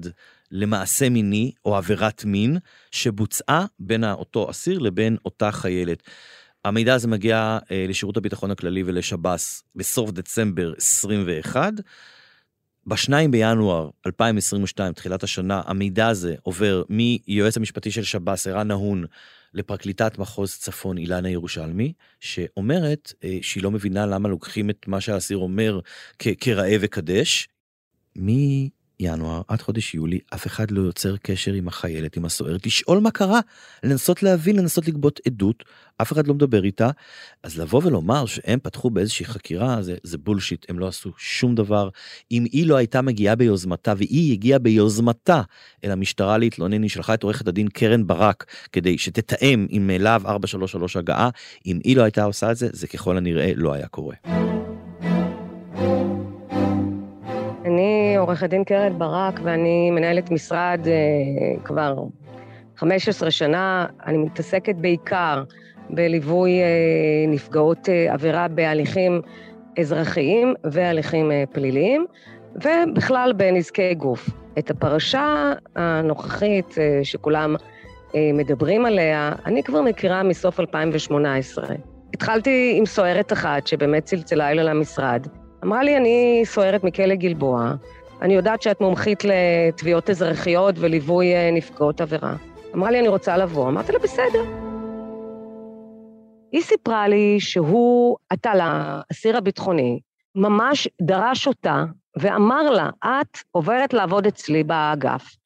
למעשה 0.50 1.08
מיני 1.08 1.52
או 1.64 1.76
עבירת 1.76 2.24
מין 2.24 2.58
שבוצעה 2.90 3.66
בין 3.78 4.04
אותו 4.04 4.50
אסיר 4.50 4.78
לבין 4.78 5.16
אותה 5.24 5.52
חיילת. 5.52 6.02
המידע 6.64 6.94
הזה 6.94 7.08
מגיע 7.08 7.58
אה, 7.70 7.86
לשירות 7.88 8.16
הביטחון 8.16 8.50
הכללי 8.50 8.82
ולשב"ס 8.86 9.62
בסוף 9.74 10.10
דצמבר 10.10 10.72
21. 10.76 11.72
ב-2 12.86 13.12
בינואר 13.30 13.90
2022, 14.06 14.92
תחילת 14.92 15.22
השנה, 15.22 15.62
המידע 15.64 16.08
הזה 16.08 16.34
עובר 16.42 16.82
מיועץ 16.88 17.56
המשפטי 17.56 17.90
של 17.90 18.04
שב"ס, 18.04 18.46
ערן 18.46 18.68
נהון, 18.68 19.04
לפרקליטת 19.55 20.19
מחוז 20.19 20.57
צפון 20.57 20.99
אילנה 20.99 21.31
ירושלמי, 21.31 21.93
שאומרת 22.21 23.12
אה, 23.25 23.38
שהיא 23.43 23.62
לא 23.62 23.71
מבינה 23.71 24.07
למה 24.07 24.28
לוקחים 24.28 24.71
את 24.71 24.88
מה 24.88 25.00
שהאסיר 25.00 25.38
אומר 25.38 25.81
כראה 26.19 26.76
וקדש. 26.81 27.49
ינואר 29.00 29.43
עד 29.49 29.62
חודש 29.62 29.95
יולי 29.95 30.19
אף 30.35 30.47
אחד 30.47 30.71
לא 30.71 30.81
יוצר 30.81 31.17
קשר 31.17 31.52
עם 31.52 31.69
החיילת, 31.69 32.17
עם 32.17 32.25
הסוהרת, 32.25 32.67
לשאול 32.67 32.99
מה 32.99 33.11
קרה, 33.11 33.40
לנסות 33.83 34.23
להבין, 34.23 34.57
לנסות 34.57 34.88
לגבות 34.88 35.21
עדות, 35.26 35.64
אף 36.02 36.12
אחד 36.12 36.26
לא 36.26 36.35
מדבר 36.35 36.64
איתה. 36.64 36.90
אז 37.43 37.59
לבוא 37.59 37.81
ולומר 37.85 38.26
שהם 38.26 38.59
פתחו 38.62 38.90
באיזושהי 38.90 39.26
חקירה, 39.26 39.83
זה, 39.83 39.97
זה 40.02 40.19
בולשיט, 40.19 40.67
הם 40.69 40.78
לא 40.78 40.88
עשו 40.88 41.12
שום 41.19 41.55
דבר. 41.55 41.88
אם 42.33 42.45
היא 42.52 42.67
לא 42.67 42.76
הייתה 42.76 43.02
מגיעה 43.02 43.37
ביוזמתה, 43.37 43.95
והיא 43.97 44.33
הגיעה 44.33 44.59
ביוזמתה 44.59 45.43
אל 45.85 45.90
המשטרה 45.90 46.38
להתלונן, 46.38 46.83
היא 46.83 46.90
שלחה 46.90 47.14
את 47.14 47.23
עורכת 47.23 47.49
הדין 47.49 47.69
קרן 47.69 48.07
ברק 48.07 48.47
כדי 48.73 48.99
שתתאם 48.99 49.67
עם 49.71 49.90
להב 49.99 50.26
433 50.26 50.97
הגעה, 50.97 51.31
אם 51.67 51.78
היא 51.85 51.97
לא 51.97 52.02
הייתה 52.02 52.25
עושה 52.25 52.50
את 52.50 52.57
זה, 52.57 52.69
זה 52.73 52.87
ככל 52.87 53.17
הנראה 53.17 53.52
לא 53.57 53.73
היה 53.73 53.88
קורה. 53.88 54.14
עורכת 58.18 58.50
דין 58.50 58.64
קרן 58.64 58.98
ברק 58.98 59.40
ואני 59.42 59.90
מנהלת 59.90 60.30
משרד 60.30 60.80
uh, 60.84 61.60
כבר 61.64 61.94
15 62.76 63.30
שנה. 63.30 63.87
אני 64.06 64.18
מתעסקת 64.18 64.75
בעיקר 64.75 65.44
בליווי 65.90 66.50
uh, 66.50 67.30
נפגעות 67.30 67.78
uh, 67.88 68.12
עבירה 68.12 68.48
בהליכים 68.48 69.20
אזרחיים 69.78 70.54
והליכים 70.64 71.30
uh, 71.30 71.54
פליליים, 71.54 72.06
ובכלל 72.54 73.32
בנזקי 73.37 73.94
גוף. 73.94 74.30
את 74.58 74.70
הפרשה 74.70 75.52
הנוכחית 75.76 76.70
uh, 76.70 76.75
שכולם 77.02 77.56
uh, 77.56 78.14
מדברים 78.34 78.87
עליה, 78.87 79.32
אני 79.46 79.62
כבר 79.62 79.82
מכירה 79.82 80.22
מסוף 80.22 80.60
2018. 80.60 81.66
התחלתי 82.14 82.75
עם 82.78 82.87
סוהרת 82.87 83.32
אחת 83.32 83.66
שבאמת 83.66 84.04
צלצלה 84.04 84.50
אליי 84.50 84.64
למשרד. 84.64 85.26
אמרה 85.64 85.82
לי, 85.82 85.96
אני 85.96 86.42
סוהרת 86.44 86.84
מכלא 86.84 87.14
גלבוע, 87.14 87.72
אני 88.22 88.34
יודעת 88.34 88.62
שאת 88.62 88.80
מומחית 88.80 89.22
לתביעות 89.25 90.10
אזרחיות 90.10 90.75
וליווי 90.78 91.34
אה, 91.34 91.50
נפגעות 91.52 92.00
עבירה. 92.00 92.34
אמרה 92.75 92.90
לי, 92.90 93.00
אני 93.00 93.08
רוצה 93.08 93.37
לבוא. 93.37 93.68
אמרתי 93.68 93.92
לה, 93.92 93.98
בסדר. 93.98 94.44
היא 96.52 96.62
סיפרה 96.62 97.08
לי 97.08 97.37
שהוא, 97.40 98.16
אתה 98.32 98.52
לאסיר 98.54 99.37
הביטחוני, 99.37 100.00
ממש 100.34 100.88
דרש 101.02 101.46
אותה 101.46 101.84
ואמר 102.18 102.70
לה, 102.70 102.90
את 103.04 103.38
עוברת 103.50 103.92
לעבוד 103.92 104.26
אצלי 104.26 104.64
באגף. 104.64 105.37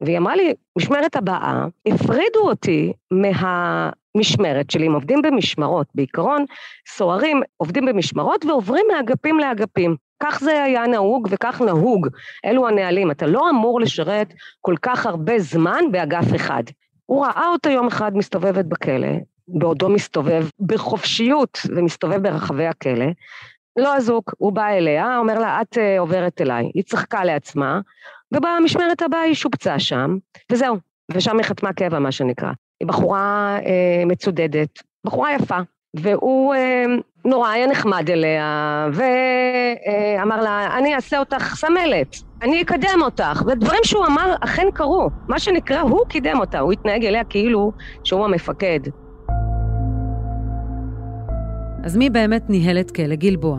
והיא 0.00 0.18
אמרה 0.18 0.36
לי, 0.36 0.54
משמרת 0.78 1.16
הבאה, 1.16 1.66
הפרידו 1.86 2.40
אותי 2.40 2.92
מהמשמרת 3.10 4.70
שלי, 4.70 4.86
הם 4.86 4.92
עובדים 4.92 5.22
במשמרות. 5.22 5.86
בעיקרון, 5.94 6.44
סוהרים 6.88 7.42
עובדים 7.56 7.86
במשמרות 7.86 8.44
ועוברים 8.44 8.86
מאגפים 8.92 9.38
לאגפים. 9.38 9.96
כך 10.22 10.40
זה 10.40 10.62
היה 10.62 10.86
נהוג 10.86 11.28
וכך 11.30 11.60
נהוג, 11.60 12.08
אלו 12.44 12.68
הנהלים. 12.68 13.10
אתה 13.10 13.26
לא 13.26 13.50
אמור 13.50 13.80
לשרת 13.80 14.34
כל 14.60 14.74
כך 14.82 15.06
הרבה 15.06 15.38
זמן 15.38 15.84
באגף 15.90 16.34
אחד. 16.36 16.62
הוא 17.06 17.26
ראה 17.26 17.48
אותה 17.52 17.70
יום 17.70 17.86
אחד 17.86 18.16
מסתובבת 18.16 18.64
בכלא, 18.64 19.08
בעודו 19.48 19.88
מסתובב 19.88 20.46
בחופשיות 20.60 21.58
ומסתובב 21.76 22.22
ברחבי 22.22 22.66
הכלא. 22.66 23.06
לא 23.76 23.96
אזוק, 23.96 24.34
הוא 24.38 24.52
בא 24.52 24.68
אליה, 24.68 25.18
אומר 25.18 25.38
לה, 25.38 25.60
את 25.62 25.74
uh, 25.76 25.80
עוברת 25.98 26.40
אליי. 26.40 26.70
היא 26.74 26.82
צחקה 26.82 27.24
לעצמה, 27.24 27.80
ובמשמרת 28.34 29.02
הבאה 29.02 29.20
היא 29.20 29.34
שופצה 29.34 29.78
שם, 29.78 30.16
וזהו. 30.52 30.76
ושם 31.10 31.36
היא 31.36 31.44
חתמה 31.44 31.72
קבע, 31.72 31.98
מה 31.98 32.12
שנקרא. 32.12 32.52
היא 32.80 32.88
בחורה 32.88 33.58
uh, 33.60 34.06
מצודדת, 34.06 34.82
בחורה 35.04 35.34
יפה, 35.34 35.58
והוא 35.96 36.54
אה, 36.54 36.84
נורא 37.24 37.48
היה 37.48 37.66
נחמד 37.66 38.10
אליה, 38.10 38.88
ואמר 38.92 40.40
לה, 40.40 40.78
אני 40.78 40.94
אעשה 40.94 41.18
אותך 41.18 41.54
סמלת, 41.54 42.16
אני 42.42 42.62
אקדם 42.62 42.98
אותך, 43.02 43.42
ודברים 43.46 43.80
שהוא 43.84 44.06
אמר 44.06 44.34
אכן 44.40 44.66
קרו. 44.74 45.10
מה 45.28 45.38
שנקרא, 45.38 45.80
הוא 45.80 46.06
קידם 46.08 46.36
אותה, 46.40 46.58
הוא 46.58 46.72
התנהג 46.72 47.04
אליה 47.04 47.24
כאילו 47.24 47.72
שהוא 48.04 48.24
המפקד. 48.24 48.80
אז 51.84 51.96
מי 51.96 52.10
באמת 52.10 52.50
ניהל 52.50 52.80
את 52.80 52.90
כלא 52.90 53.14
גלבוע? 53.14 53.58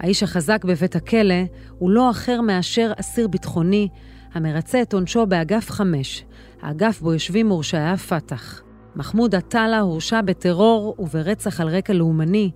האיש 0.00 0.22
החזק 0.22 0.64
בבית 0.64 0.96
הכלא 0.96 1.34
הוא 1.78 1.90
לא 1.90 2.10
אחר 2.10 2.40
מאשר 2.40 2.92
אסיר 3.00 3.28
ביטחוני 3.28 3.88
המרצה 4.34 4.82
את 4.82 4.92
עונשו 4.92 5.26
באגף 5.26 5.70
5, 5.70 6.24
האגף 6.62 7.00
בו 7.00 7.12
יושבים 7.12 7.46
מורשעי 7.46 7.90
הפת"ח. 7.90 8.71
מחמוד 8.96 9.34
עטאללה 9.34 9.80
הורשע 9.80 10.20
בטרור 10.20 10.94
וברצח 10.98 11.60
על 11.60 11.68
רקע 11.68 11.92
לאומני, 11.92 12.50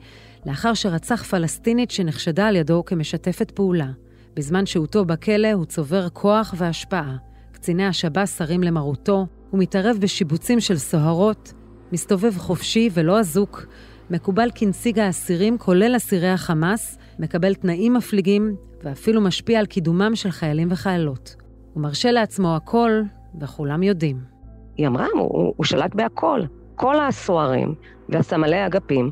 לאחר 0.47 0.75
שרצח 0.75 1.23
פלסטינית 1.23 1.90
שנחשדה 1.90 2.47
על 2.47 2.57
ידו 2.57 2.85
כמשתפת 2.85 3.50
פעולה. 3.50 3.88
בזמן 4.37 4.66
שהותו 4.66 5.05
בכלא 5.05 5.52
הוא 5.52 5.64
צובר 5.64 6.09
כוח 6.09 6.55
והשפעה. 6.59 7.16
קציני 7.52 7.87
השב"ס 7.87 8.38
שרים 8.38 8.62
למרותו, 8.62 9.26
הוא 9.50 9.61
מתערב 9.61 9.97
בשיבוצים 10.00 10.61
של 10.61 10.78
סוהרות, 10.78 11.52
מסתובב 11.93 12.38
חופשי 12.38 12.90
ולא 12.93 13.21
אזוק, 13.21 13.66
מקובל 14.11 14.50
כנציג 14.55 14.99
האסירים, 14.99 15.59
כולל 15.59 15.97
אסירי 15.97 16.28
החמאס, 16.28 16.99
מקבל 17.19 17.55
תנאים 17.55 17.95
מפליגים, 17.95 18.57
ואפילו 18.85 19.21
משפיע 19.21 19.59
על 19.59 19.66
קידומם 19.66 20.16
של 20.16 20.31
חיילים 20.31 20.69
וחיילות. 20.71 21.37
הוא 21.75 21.83
מרשה 21.83 22.12
לעצמו 22.12 22.57
הכל, 22.57 23.02
וכולם 23.40 23.83
יודעים. 23.83 24.36
היא 24.76 24.87
אמרה, 24.87 25.06
הוא, 25.14 25.54
הוא 25.56 25.64
שלט 25.64 25.95
בהכל. 25.95 26.42
כל 26.75 27.00
הסוהרים 27.00 27.75
והסמלי 28.09 28.66
אגפים 28.66 29.11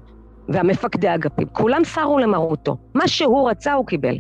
והמפקדי 0.49 1.14
אגפים, 1.14 1.47
כולם 1.52 1.85
סרו 1.85 2.18
למרותו. 2.18 2.76
מה 2.94 3.09
שהוא 3.09 3.50
רצה 3.50 3.73
הוא 3.73 3.87
קיבל, 3.87 4.18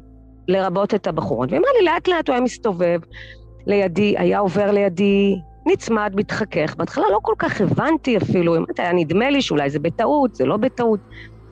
לרבות 0.48 0.94
את 0.94 1.06
הבחורות. 1.06 1.48
והיא 1.48 1.60
אמרה 1.60 1.70
לי, 1.78 1.84
לאט 1.84 2.08
לאט 2.08 2.28
הוא 2.28 2.34
היה 2.34 2.44
מסתובב 2.44 3.00
לידי, 3.66 4.14
היה 4.18 4.38
עובר 4.38 4.70
לידי, 4.70 5.36
נצמד, 5.66 6.12
מתחכך. 6.16 6.74
בהתחלה 6.76 7.04
לא 7.12 7.18
כל 7.22 7.34
כך 7.38 7.60
הבנתי 7.60 8.16
אפילו, 8.16 8.56
אמרתי, 8.56 8.82
היה 8.82 8.92
נדמה 8.92 9.30
לי 9.30 9.42
שאולי 9.42 9.70
זה 9.70 9.78
בטעות, 9.78 10.34
זה 10.34 10.46
לא 10.46 10.56
בטעות. 10.56 11.00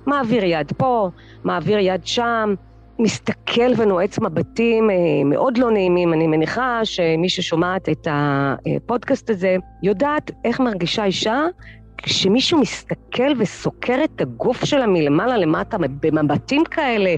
מעביר 0.06 0.44
יד 0.44 0.72
פה, 0.76 1.10
מעביר 1.44 1.78
יד 1.78 2.06
שם. 2.06 2.54
מסתכל 3.02 3.72
ונועץ 3.76 4.18
מבטים 4.18 4.90
אה, 4.90 4.96
מאוד 5.24 5.58
לא 5.58 5.70
נעימים. 5.70 6.12
אני 6.12 6.26
מניחה 6.26 6.80
שמי 6.84 7.28
ששומעת 7.28 7.88
את 7.88 8.06
הפודקאסט 8.10 9.30
הזה 9.30 9.56
יודעת 9.82 10.30
איך 10.44 10.60
מרגישה 10.60 11.04
אישה 11.04 11.40
כשמישהו 11.98 12.60
מסתכל 12.60 13.32
וסוקר 13.38 14.04
את 14.04 14.20
הגוף 14.20 14.64
שלה 14.64 14.86
מלמעלה 14.86 15.38
למטה 15.38 15.76
במבטים 15.78 16.64
כאלה, 16.64 17.14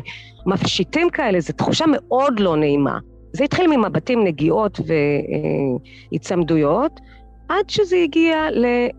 מפשיטים 0.47 1.11
כאלה, 1.11 1.41
זו 1.41 1.53
תחושה 1.53 1.85
מאוד 1.89 2.41
לא 2.41 2.57
נעימה. 2.57 2.99
זה 3.33 3.45
התחיל 3.45 3.77
ממבטים, 3.77 4.25
נגיעות 4.25 4.81
והיצמדויות, 6.11 7.01
עד 7.49 7.71
שזה 7.71 7.97
הגיע 7.97 8.49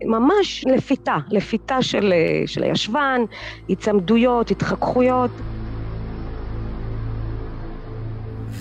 ממש 0.04 0.64
לפיתה, 0.66 1.16
לפיתה 1.30 1.82
של, 1.82 2.12
של 2.46 2.62
הישבן, 2.62 3.20
היצמדויות, 3.68 4.50
התחככויות. 4.50 5.40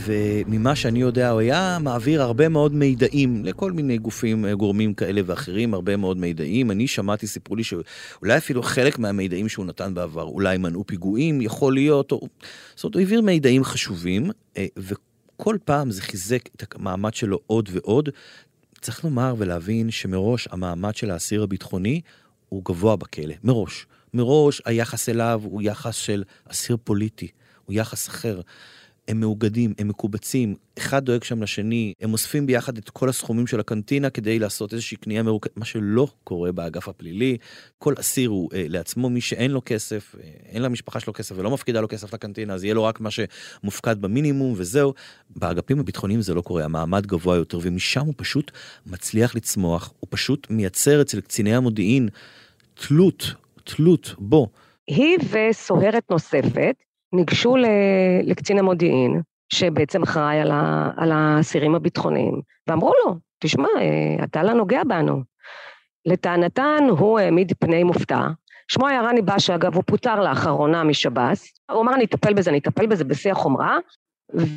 וממה 0.05 0.75
שאני 0.75 1.01
יודע, 1.01 1.29
הוא 1.29 1.39
היה 1.39 1.77
מעביר 1.81 2.21
הרבה 2.21 2.49
מאוד 2.49 2.73
מידעים 2.73 3.45
לכל 3.45 3.71
מיני 3.71 3.97
גופים, 3.97 4.45
אה, 4.45 4.55
גורמים 4.55 4.93
כאלה 4.93 5.21
ואחרים, 5.25 5.73
הרבה 5.73 5.97
מאוד 5.97 6.17
מידעים. 6.17 6.71
אני 6.71 6.87
שמעתי, 6.87 7.27
סיפרו 7.27 7.55
לי 7.55 7.63
שאולי 7.63 8.37
אפילו 8.37 8.63
חלק 8.63 8.99
מהמידעים 8.99 9.49
שהוא 9.49 9.65
נתן 9.65 9.93
בעבר, 9.93 10.23
אולי 10.23 10.57
מנעו 10.57 10.83
פיגועים, 10.87 11.41
יכול 11.41 11.73
להיות, 11.73 12.11
או... 12.11 12.27
זאת 12.75 12.83
אומרת, 12.83 12.95
הוא 12.95 12.99
העביר 12.99 13.21
מידעים 13.21 13.63
חשובים, 13.63 14.31
אה, 14.57 14.65
וכל 14.77 15.57
פעם 15.65 15.91
זה 15.91 16.01
חיזק 16.01 16.49
את 16.55 16.75
המעמד 16.75 17.13
שלו 17.13 17.39
עוד 17.47 17.69
ועוד. 17.71 18.09
צריך 18.81 19.03
לומר 19.03 19.35
ולהבין 19.37 19.91
שמראש 19.91 20.47
המעמד 20.51 20.95
של 20.95 21.11
האסיר 21.11 21.43
הביטחוני 21.43 22.01
הוא 22.49 22.61
גבוה 22.65 22.95
בכלא, 22.95 23.33
מראש. 23.43 23.85
מראש 24.13 24.61
היחס 24.65 25.09
אליו 25.09 25.41
הוא 25.43 25.61
יחס 25.61 25.95
של 25.95 26.23
אסיר 26.47 26.77
פוליטי, 26.83 27.27
הוא 27.65 27.73
יחס 27.73 28.09
אחר. 28.09 28.41
הם 29.07 29.19
מאוגדים, 29.19 29.73
הם 29.79 29.87
מקובצים, 29.87 30.55
אחד 30.77 31.05
דואג 31.05 31.23
שם 31.23 31.43
לשני, 31.43 31.93
הם 32.01 32.13
אוספים 32.13 32.45
ביחד 32.45 32.77
את 32.77 32.89
כל 32.89 33.09
הסכומים 33.09 33.47
של 33.47 33.59
הקנטינה 33.59 34.09
כדי 34.09 34.39
לעשות 34.39 34.73
איזושהי 34.73 34.97
קנייה 34.97 35.23
מרוכזת, 35.23 35.57
מה 35.57 35.65
שלא 35.65 36.07
קורה 36.23 36.51
באגף 36.51 36.87
הפלילי. 36.87 37.37
כל 37.77 37.93
אסיר 37.99 38.29
הוא 38.29 38.49
אה, 38.53 38.65
לעצמו, 38.69 39.09
מי 39.09 39.21
שאין 39.21 39.51
לו 39.51 39.61
כסף, 39.65 40.15
אה, 40.15 40.29
אין 40.45 40.61
למשפחה 40.61 40.99
שלו 40.99 41.13
כסף 41.13 41.35
ולא 41.37 41.51
מפקידה 41.51 41.81
לו 41.81 41.87
כסף 41.87 42.13
לקנטינה, 42.13 42.53
אז 42.53 42.63
יהיה 42.63 42.73
לו 42.73 42.83
רק 42.83 42.99
מה 42.99 43.09
שמופקד 43.11 44.01
במינימום 44.01 44.53
וזהו. 44.57 44.93
באגפים 45.29 45.79
הביטחוניים 45.79 46.21
זה 46.21 46.33
לא 46.33 46.41
קורה, 46.41 46.65
המעמד 46.65 47.05
גבוה 47.05 47.35
יותר, 47.35 47.59
ומשם 47.61 48.05
הוא 48.05 48.13
פשוט 48.17 48.51
מצליח 48.85 49.35
לצמוח, 49.35 49.93
הוא 49.99 50.07
פשוט 50.11 50.47
מייצר 50.49 51.01
אצל 51.01 51.21
קציני 51.21 51.55
המודיעין 51.55 52.09
תלות, 52.73 53.33
תלות 53.63 54.15
בו. 54.19 54.47
היא 54.87 55.17
וסוהרת 55.31 56.11
נוספת 56.11 56.75
ניגשו 57.15 57.55
לקצין 58.23 58.59
המודיעין, 58.59 59.21
שבעצם 59.53 60.03
אחראי 60.03 60.39
על, 60.39 60.51
על 60.97 61.11
האסירים 61.11 61.75
הביטחוניים, 61.75 62.41
ואמרו 62.67 62.93
לו, 63.05 63.15
תשמע, 63.39 63.67
אתה 64.23 64.43
לא 64.43 64.53
נוגע 64.53 64.83
בנו. 64.83 65.23
לטענתן, 66.05 66.83
הוא 66.89 67.19
העמיד 67.19 67.53
פני 67.59 67.83
מופתע. 67.83 68.27
שמו 68.67 68.87
היה 68.87 69.01
רני 69.01 69.21
באשה, 69.21 69.55
אגב, 69.55 69.75
הוא 69.75 69.83
פוטר 69.85 70.19
לאחרונה 70.21 70.83
משב"ס. 70.83 71.53
הוא 71.71 71.81
אמר, 71.81 71.93
אני 71.93 72.05
אטפל 72.05 72.33
בזה, 72.33 72.49
אני 72.49 72.57
אטפל 72.59 72.85
בזה 72.85 73.03
בשיא 73.03 73.31
החומרה, 73.31 73.77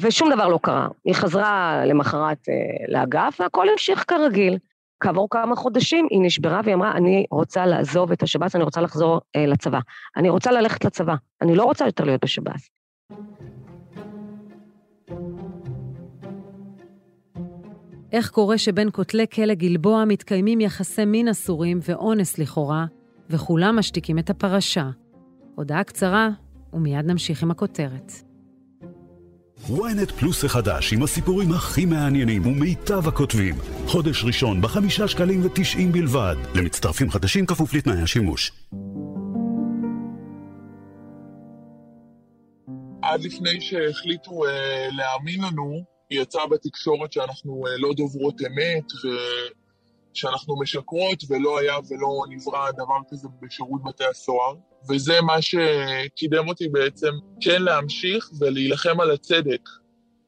ושום 0.01 0.31
דבר 0.33 0.49
לא 0.49 0.59
קרה. 0.63 0.89
היא 1.05 1.15
חזרה 1.15 1.83
למחרת 1.87 2.49
אה, 2.49 2.55
לאגף, 2.89 3.41
והכל 3.41 3.69
המשיך 3.69 4.05
כרגיל. 4.09 4.59
כעבור 5.01 5.29
כמה 5.31 5.57
חודשים 5.57 6.07
היא 6.11 6.21
נשברה 6.23 6.61
והיא 6.65 6.75
אמרה, 6.75 6.93
אני 6.93 7.25
רוצה 7.31 7.67
לעזוב 7.67 8.13
את 8.13 8.23
השב"ס, 8.23 8.57
אני 8.57 8.65
רוצה 8.65 8.81
לחזור 8.81 9.21
אה, 9.37 9.47
לצבא. 9.47 9.79
אני 10.17 10.29
רוצה 10.29 10.53
ללכת 10.53 10.85
לצבא, 10.85 11.15
אני 11.43 11.57
לא 11.57 11.65
רוצה 11.65 11.87
יותר 11.87 12.05
להיות 12.05 12.25
בשב"ס. 12.25 12.71
איך 18.13 18.31
קורה 18.31 18.59
שבין 18.59 18.89
כותלי 18.93 19.27
כלא 19.35 19.55
גלבוע 19.55 20.05
מתקיימים 20.05 20.61
יחסי 20.61 21.05
מין 21.05 21.29
אסורים 21.29 21.79
ואונס 21.83 22.39
לכאורה, 22.39 22.87
וכולם 23.31 23.79
משתיקים 23.79 24.19
את 24.19 24.31
הפרשה? 24.31 24.91
הודעה 25.55 25.85
קצרה, 25.85 26.29
ומיד 26.73 27.07
נמשיך 27.07 27.43
עם 27.43 27.51
הכותרת. 27.51 28.28
Ynet 29.67 30.13
פלוס 30.19 30.45
החדש 30.45 30.93
עם 30.93 31.03
הסיפורים 31.03 31.53
הכי 31.53 31.87
מעניינים 31.87 32.47
ומיטב 32.47 33.09
הכותבים. 33.09 33.55
חודש 33.87 34.25
ראשון 34.25 34.61
בחמישה 34.61 35.09
שקלים 35.09 35.47
ותשעים 35.47 35.93
בלבד. 35.93 36.37
למצטרפים 36.55 37.11
חדשים 37.11 37.47
כפוף 37.47 37.75
לתנאי 37.75 38.03
השימוש. 38.03 38.53
עד 43.03 43.21
לפני 43.21 43.61
שהחליטו 43.61 44.31
uh, 44.31 44.49
להאמין 44.97 45.45
לנו, 45.45 45.83
יצא 46.11 46.47
בתקשורת 46.51 47.13
שאנחנו 47.13 47.63
uh, 47.67 47.71
לא 47.79 47.95
דוברות 47.97 48.41
אמת 48.41 48.85
ושאנחנו 50.15 50.61
משקרות 50.61 51.25
ולא 51.29 51.59
היה 51.59 51.75
ולא 51.91 52.25
נברא 52.29 52.71
דבר 52.71 52.99
כזה 53.11 53.29
בשירות 53.43 53.83
בתי 53.85 54.05
הסוהר. 54.05 54.55
וזה 54.89 55.21
מה 55.21 55.43
שקידם 55.43 56.49
אותי 56.49 56.69
בעצם 56.69 57.13
כן 57.41 57.63
להמשיך 57.63 58.31
ולהילחם 58.39 59.01
על 59.01 59.11
הצדק. 59.11 59.69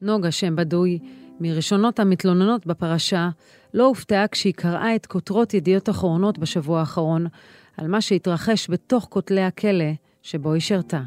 נוגה, 0.01 0.31
שם 0.31 0.55
בדוי, 0.55 0.99
מראשונות 1.39 1.99
המתלוננות 1.99 2.65
בפרשה, 2.65 3.29
לא 3.73 3.85
הופתעה 3.85 4.27
כשהיא 4.27 4.53
קראה 4.53 4.95
את 4.95 5.05
כותרות 5.05 5.53
ידיעות 5.53 5.89
אחרונות 5.89 6.37
בשבוע 6.37 6.79
האחרון 6.79 7.27
על 7.77 7.87
מה 7.87 8.01
שהתרחש 8.01 8.69
בתוך 8.69 9.07
כותלי 9.09 9.41
הכלא 9.41 9.91
שבו 10.21 10.53
היא 10.53 10.61
שירתה. 10.61 11.01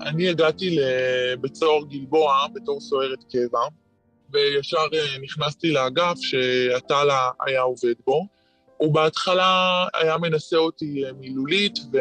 אני 0.00 0.28
הגעתי 0.28 0.76
לבית 0.76 1.54
סוהר 1.54 1.84
גלבוע 1.84 2.46
בתור 2.54 2.80
סוהרת 2.80 3.24
קבע, 3.32 3.60
וישר 4.32 4.86
אה, 4.94 5.18
נכנסתי 5.22 5.70
לאגף 5.70 6.16
שעטל 6.20 7.08
היה 7.46 7.60
עובד 7.60 7.94
בו. 8.06 8.26
הוא 8.76 8.94
בהתחלה 8.94 9.84
היה 9.94 10.18
מנסה 10.18 10.56
אותי 10.56 11.04
אה, 11.04 11.12
מילולית, 11.12 11.78
ו... 11.92 11.98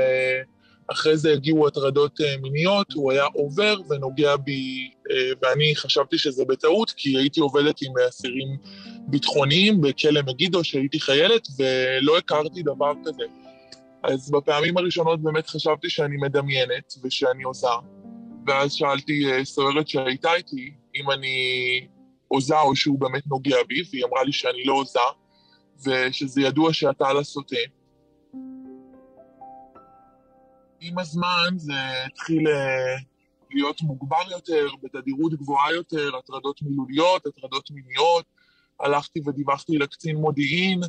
אחרי 0.87 1.17
זה 1.17 1.33
הגיעו 1.33 1.67
הטרדות 1.67 2.21
אה, 2.21 2.37
מיניות, 2.41 2.93
הוא 2.93 3.11
היה 3.11 3.23
עובר 3.23 3.75
ונוגע 3.89 4.35
בי, 4.35 4.91
ואני 5.41 5.75
חשבתי 5.75 6.17
שזה 6.17 6.45
בטעות, 6.45 6.91
כי 6.97 7.17
הייתי 7.17 7.39
עובדת 7.39 7.75
עם 7.81 7.93
אסירים 8.09 8.57
ביטחוניים 9.07 9.81
בכלא 9.81 10.21
מגידו, 10.21 10.63
שהייתי 10.63 10.99
חיילת, 10.99 11.47
ולא 11.59 12.17
הכרתי 12.17 12.63
דבר 12.63 12.93
כזה. 13.05 13.23
אז 14.03 14.31
בפעמים 14.31 14.77
הראשונות 14.77 15.21
באמת 15.21 15.47
חשבתי 15.47 15.89
שאני 15.89 16.17
מדמיינת 16.17 16.93
ושאני 17.03 17.43
עוזה, 17.43 17.67
ואז 18.47 18.73
שאלתי 18.73 19.23
סוהרת 19.43 19.87
שהייתה 19.87 20.33
איתי 20.33 20.73
אם 20.95 21.11
אני 21.11 21.37
עוזה 22.31 22.59
או 22.59 22.75
שהוא 22.75 22.99
באמת 22.99 23.27
נוגע 23.27 23.57
בי, 23.67 23.81
והיא 23.91 24.05
אמרה 24.05 24.23
לי 24.23 24.31
שאני 24.31 24.63
לא 24.65 24.73
עוזה, 24.73 24.99
ושזה 25.85 26.41
ידוע 26.41 26.73
שאתה 26.73 27.07
על 27.07 27.17
הסוטה. 27.17 27.55
עם 30.79 30.99
הזמן 30.99 31.49
זה 31.55 31.73
התחיל 32.05 32.47
אה, 32.47 32.95
להיות 33.51 33.81
מוגבר 33.81 34.31
יותר, 34.31 34.67
בתדירות 34.83 35.33
גבוהה 35.33 35.73
יותר, 35.73 36.17
הטרדות 36.17 36.61
מילוליות, 36.61 37.25
הטרדות 37.25 37.71
מיניות. 37.71 38.25
הלכתי 38.79 39.19
ודיווחתי 39.25 39.77
לקצין 39.77 40.15
מודיעין, 40.15 40.79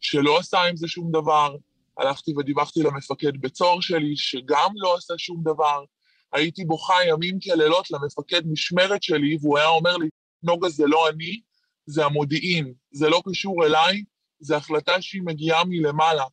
שלא 0.00 0.38
עשה 0.38 0.60
עם 0.60 0.76
זה 0.76 0.88
שום 0.88 1.12
דבר. 1.12 1.56
הלכתי 1.98 2.32
ודיווחתי 2.36 2.82
למפקד 2.82 3.40
בית 3.40 3.56
סוהר 3.56 3.80
שלי, 3.80 4.16
שגם 4.16 4.70
לא 4.74 4.96
עשה 4.96 5.14
שום 5.18 5.42
דבר. 5.42 5.84
הייתי 6.32 6.64
בוכה 6.64 6.94
ימים 7.08 7.38
כלילות 7.40 7.90
למפקד 7.90 8.42
משמרת 8.46 9.02
שלי, 9.02 9.38
והוא 9.40 9.58
היה 9.58 9.68
אומר 9.68 9.96
לי, 9.96 10.08
נוגה, 10.42 10.68
זה 10.68 10.86
לא 10.86 11.08
אני, 11.08 11.40
זה 11.86 12.04
המודיעין, 12.04 12.74
זה 12.92 13.08
לא 13.08 13.22
קשור 13.30 13.66
אליי, 13.66 14.04
זו 14.40 14.56
החלטה 14.56 15.02
שהיא 15.02 15.22
מגיעה 15.24 15.64
מלמעלה. 15.64 16.24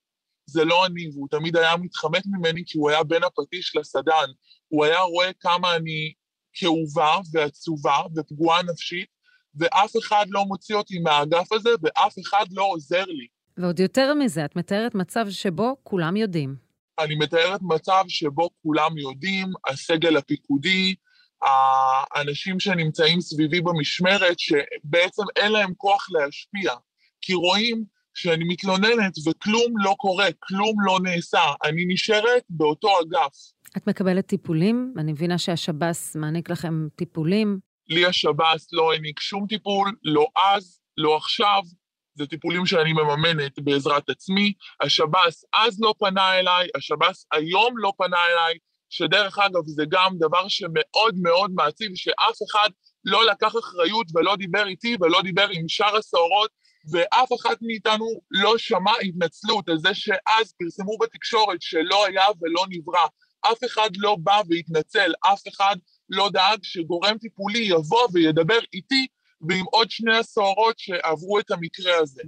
זה 0.45 0.65
לא 0.65 0.85
אני, 0.85 1.09
והוא 1.13 1.27
תמיד 1.31 1.57
היה 1.57 1.77
מתחמק 1.77 2.23
ממני 2.25 2.63
כי 2.65 2.77
הוא 2.77 2.89
היה 2.89 3.03
בין 3.03 3.23
הפטיש 3.23 3.75
לסדן. 3.75 4.27
הוא 4.67 4.85
היה 4.85 5.01
רואה 5.01 5.31
כמה 5.39 5.75
אני 5.75 6.13
כאובה 6.53 7.17
ועצובה 7.31 7.97
ופגועה 8.15 8.63
נפשית, 8.63 9.07
ואף 9.55 9.91
אחד 9.99 10.25
לא 10.29 10.45
מוציא 10.45 10.75
אותי 10.75 10.99
מהאגף 10.99 11.51
הזה, 11.51 11.69
ואף 11.81 12.15
אחד 12.19 12.45
לא 12.51 12.63
עוזר 12.63 13.05
לי. 13.05 13.27
ועוד 13.57 13.79
יותר 13.79 14.13
מזה, 14.13 14.45
את 14.45 14.55
מתארת 14.55 14.95
מצב 14.95 15.25
שבו 15.29 15.75
כולם 15.83 16.15
יודעים. 16.15 16.55
אני 16.99 17.15
מתארת 17.15 17.59
מצב 17.61 18.03
שבו 18.07 18.49
כולם 18.61 18.97
יודעים, 18.97 19.47
הסגל 19.67 20.17
הפיקודי, 20.17 20.95
האנשים 21.43 22.59
שנמצאים 22.59 23.21
סביבי 23.21 23.61
במשמרת, 23.61 24.39
שבעצם 24.39 25.23
אין 25.35 25.51
להם 25.51 25.73
כוח 25.77 26.07
להשפיע, 26.11 26.73
כי 27.21 27.33
רואים 27.33 27.83
שאני 28.13 28.43
מתלוננת 28.47 29.13
וכלום 29.27 29.73
לא 29.77 29.95
קורה, 29.97 30.27
כלום 30.39 30.75
לא 30.85 30.99
נעשה. 31.03 31.41
אני 31.63 31.85
נשארת 31.87 32.43
באותו 32.49 32.89
אגף. 33.01 33.33
את 33.77 33.87
מקבלת 33.87 34.25
טיפולים? 34.25 34.93
אני 34.97 35.11
מבינה 35.11 35.37
שהשב"ס 35.37 36.15
מעניק 36.15 36.49
לכם 36.49 36.87
טיפולים. 36.95 37.59
לי 37.89 38.05
השב"ס 38.05 38.67
לא 38.73 38.91
העניק 38.91 39.19
שום 39.19 39.45
טיפול, 39.49 39.95
לא 40.03 40.27
אז, 40.35 40.79
לא 40.97 41.17
עכשיו. 41.17 41.61
זה 42.15 42.27
טיפולים 42.27 42.65
שאני 42.65 42.93
מממנת 42.93 43.59
בעזרת 43.59 44.09
עצמי. 44.09 44.53
השב"ס 44.81 45.45
אז 45.53 45.81
לא 45.81 45.93
פנה 45.99 46.39
אליי, 46.39 46.67
השב"ס 46.75 47.25
היום 47.31 47.77
לא 47.77 47.93
פנה 47.97 48.17
אליי, 48.17 48.57
שדרך 48.89 49.39
אגב 49.39 49.65
זה 49.65 49.83
גם 49.89 50.17
דבר 50.19 50.47
שמאוד 50.47 51.15
מאוד 51.21 51.51
מעציב, 51.51 51.91
שאף 51.95 52.37
אחד 52.49 52.69
לא 53.05 53.25
לקח 53.25 53.53
אחריות 53.59 54.07
ולא 54.15 54.35
דיבר 54.35 54.67
איתי 54.67 54.97
ולא 55.01 55.21
דיבר 55.21 55.47
עם 55.51 55.67
שאר 55.67 55.95
הסוהרות 55.95 56.51
ואף 56.91 57.29
אחת 57.33 57.57
מאיתנו 57.61 58.21
לא 58.31 58.57
שמע 58.57 58.91
התנצלות 59.03 59.69
על 59.69 59.77
זה 59.77 59.93
שאז 59.93 60.53
פרסמו 60.59 60.97
בתקשורת 61.01 61.61
שלא 61.61 62.05
היה 62.05 62.25
ולא 62.41 62.65
נברא. 62.69 63.07
אף 63.41 63.63
אחד 63.65 63.89
לא 63.97 64.17
בא 64.19 64.41
והתנצל, 64.49 65.11
אף 65.33 65.41
אחד 65.47 65.75
לא 66.09 66.29
דאג 66.33 66.59
שגורם 66.63 67.17
טיפולי 67.17 67.59
יבוא 67.59 68.07
וידבר 68.13 68.59
איתי 68.73 69.07
ועם 69.49 69.65
עוד 69.71 69.91
שני 69.91 70.17
הסוהרות 70.17 70.79
שעברו 70.79 71.39
את 71.39 71.51
המקרה 71.51 71.97
הזה. 71.97 72.21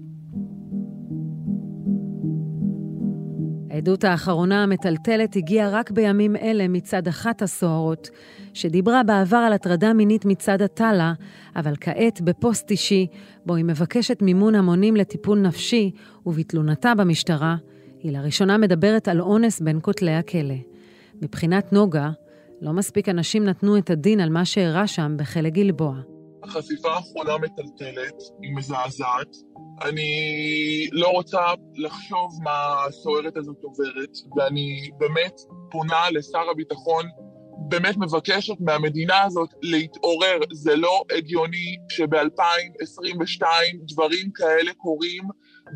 העדות 3.69 4.03
האחרונה 4.03 4.63
המטלטלת 4.63 5.35
הגיעה 5.35 5.69
רק 5.69 5.91
בימים 5.91 6.35
אלה 6.35 6.67
מצד 6.67 7.07
אחת 7.07 7.41
הסוהרות, 7.41 8.09
שדיברה 8.53 9.03
בעבר 9.03 9.37
על 9.37 9.53
הטרדה 9.53 9.93
מינית 9.93 10.25
מצד 10.25 10.61
עטאלה, 10.61 11.13
אבל 11.55 11.73
כעת 11.81 12.21
בפוסט 12.21 12.71
אישי, 12.71 13.07
בו 13.45 13.55
היא 13.55 13.65
מבקשת 13.65 14.21
מימון 14.21 14.55
המונים 14.55 14.95
לטיפול 14.95 15.39
נפשי, 15.39 15.91
ובתלונתה 16.25 16.95
במשטרה, 16.95 17.55
היא 18.03 18.11
לראשונה 18.11 18.57
מדברת 18.57 19.07
על 19.07 19.21
אונס 19.21 19.61
בין 19.61 19.79
כותלי 19.81 20.15
הכלא. 20.15 20.55
מבחינת 21.21 21.73
נוגה, 21.73 22.11
לא 22.61 22.73
מספיק 22.73 23.09
אנשים 23.09 23.43
נתנו 23.43 23.77
את 23.77 23.89
הדין 23.89 24.19
על 24.19 24.29
מה 24.29 24.45
שאירע 24.45 24.87
שם 24.87 25.15
בכלא 25.17 25.49
גלבוע. 25.49 26.18
החשיפה 26.43 26.89
האחרונה 26.91 27.37
מטלטלת, 27.37 28.15
היא 28.41 28.55
מזעזעת. 28.55 29.35
אני 29.81 30.11
לא 30.91 31.07
רוצה 31.07 31.41
לחשוב 31.75 32.39
מה 32.43 32.85
הסוהרת 32.87 33.37
הזאת 33.37 33.57
עוברת, 33.63 34.17
ואני 34.37 34.89
באמת 34.97 35.41
פונה 35.71 36.09
לשר 36.11 36.49
הביטחון, 36.51 37.05
באמת 37.69 37.97
מבקשת 37.97 38.53
מהמדינה 38.59 39.23
הזאת 39.23 39.49
להתעורר. 39.61 40.39
זה 40.51 40.75
לא 40.75 41.03
הגיוני 41.17 41.77
שב-2022 41.89 43.43
דברים 43.87 44.31
כאלה 44.31 44.73
קורים, 44.73 45.23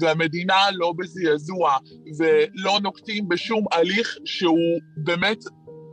והמדינה 0.01 0.57
לא 0.71 0.93
בזעזוע, 0.97 1.77
ולא 2.17 2.79
נוקטים 2.83 3.27
בשום 3.27 3.65
הליך 3.71 4.17
שהוא 4.25 4.79
באמת 4.97 5.43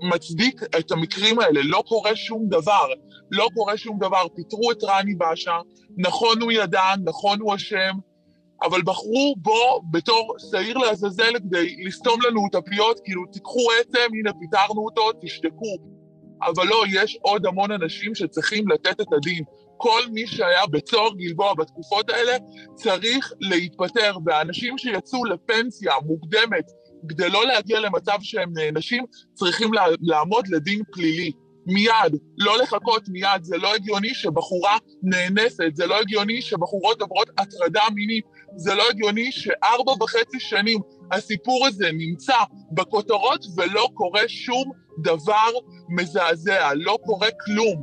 מצדיק 0.02 0.62
את 0.78 0.92
המקרים 0.92 1.40
האלה. 1.40 1.60
לא 1.64 1.82
קורה 1.86 2.16
שום 2.16 2.46
דבר. 2.48 2.86
לא 3.30 3.48
קורה 3.54 3.76
שום 3.76 3.98
דבר. 3.98 4.28
פיטרו 4.36 4.70
את 4.72 4.84
רני 4.84 5.14
באשה, 5.14 5.58
נכון 5.98 6.42
הוא 6.42 6.52
ידע, 6.52 6.82
נכון 7.04 7.40
הוא 7.40 7.54
אשם, 7.54 7.92
אבל 8.62 8.82
בחרו 8.82 9.34
בו 9.36 9.82
בתור 9.90 10.36
שעיר 10.50 10.78
לעזאזל 10.78 11.38
כדי 11.38 11.76
לסתום 11.86 12.20
לנו 12.28 12.40
את 12.50 12.54
הפיות, 12.54 13.00
כאילו 13.04 13.22
תיקחו 13.32 13.66
עצם, 13.80 14.14
הנה 14.18 14.32
פיטרנו 14.40 14.84
אותו, 14.84 15.10
תשתקו. 15.20 15.76
אבל 16.42 16.66
לא, 16.66 16.84
יש 16.92 17.18
עוד 17.22 17.46
המון 17.46 17.72
אנשים 17.72 18.14
שצריכים 18.14 18.68
לתת 18.68 19.00
את 19.00 19.12
הדין. 19.12 19.44
כל 19.76 20.00
מי 20.12 20.26
שהיה 20.26 20.66
בצוהר 20.66 21.10
גלבוע 21.14 21.54
בתקופות 21.54 22.10
האלה 22.10 22.36
צריך 22.74 23.32
להתפטר, 23.40 24.16
והאנשים 24.26 24.78
שיצאו 24.78 25.24
לפנסיה 25.24 25.92
מוקדמת 26.06 26.70
כדי 27.08 27.30
לא 27.30 27.46
להגיע 27.46 27.80
למצב 27.80 28.18
שהם 28.20 28.52
נענשים, 28.54 29.04
צריכים 29.34 29.70
לעמוד 30.00 30.48
לדין 30.48 30.82
פלילי. 30.92 31.32
מיד, 31.66 32.20
לא 32.38 32.58
לחכות 32.58 33.08
מיד, 33.08 33.42
זה 33.42 33.56
לא 33.56 33.74
הגיוני 33.74 34.14
שבחורה 34.14 34.76
נאנסת, 35.02 35.70
זה 35.74 35.86
לא 35.86 36.00
הגיוני 36.00 36.42
שבחורות 36.42 37.02
עוברות 37.02 37.30
הטרדה 37.38 37.82
מינית, 37.94 38.24
זה 38.56 38.74
לא 38.74 38.82
הגיוני 38.90 39.32
שארבע 39.32 39.92
וחצי 40.02 40.40
שנים 40.40 40.80
הסיפור 41.12 41.66
הזה 41.66 41.90
נמצא 41.92 42.36
בכותרות 42.72 43.44
ולא 43.56 43.88
קורה 43.94 44.22
שום 44.28 44.72
דבר 45.02 45.50
מזעזע, 45.88 46.70
לא 46.74 46.98
קורה 47.04 47.28
כלום. 47.44 47.82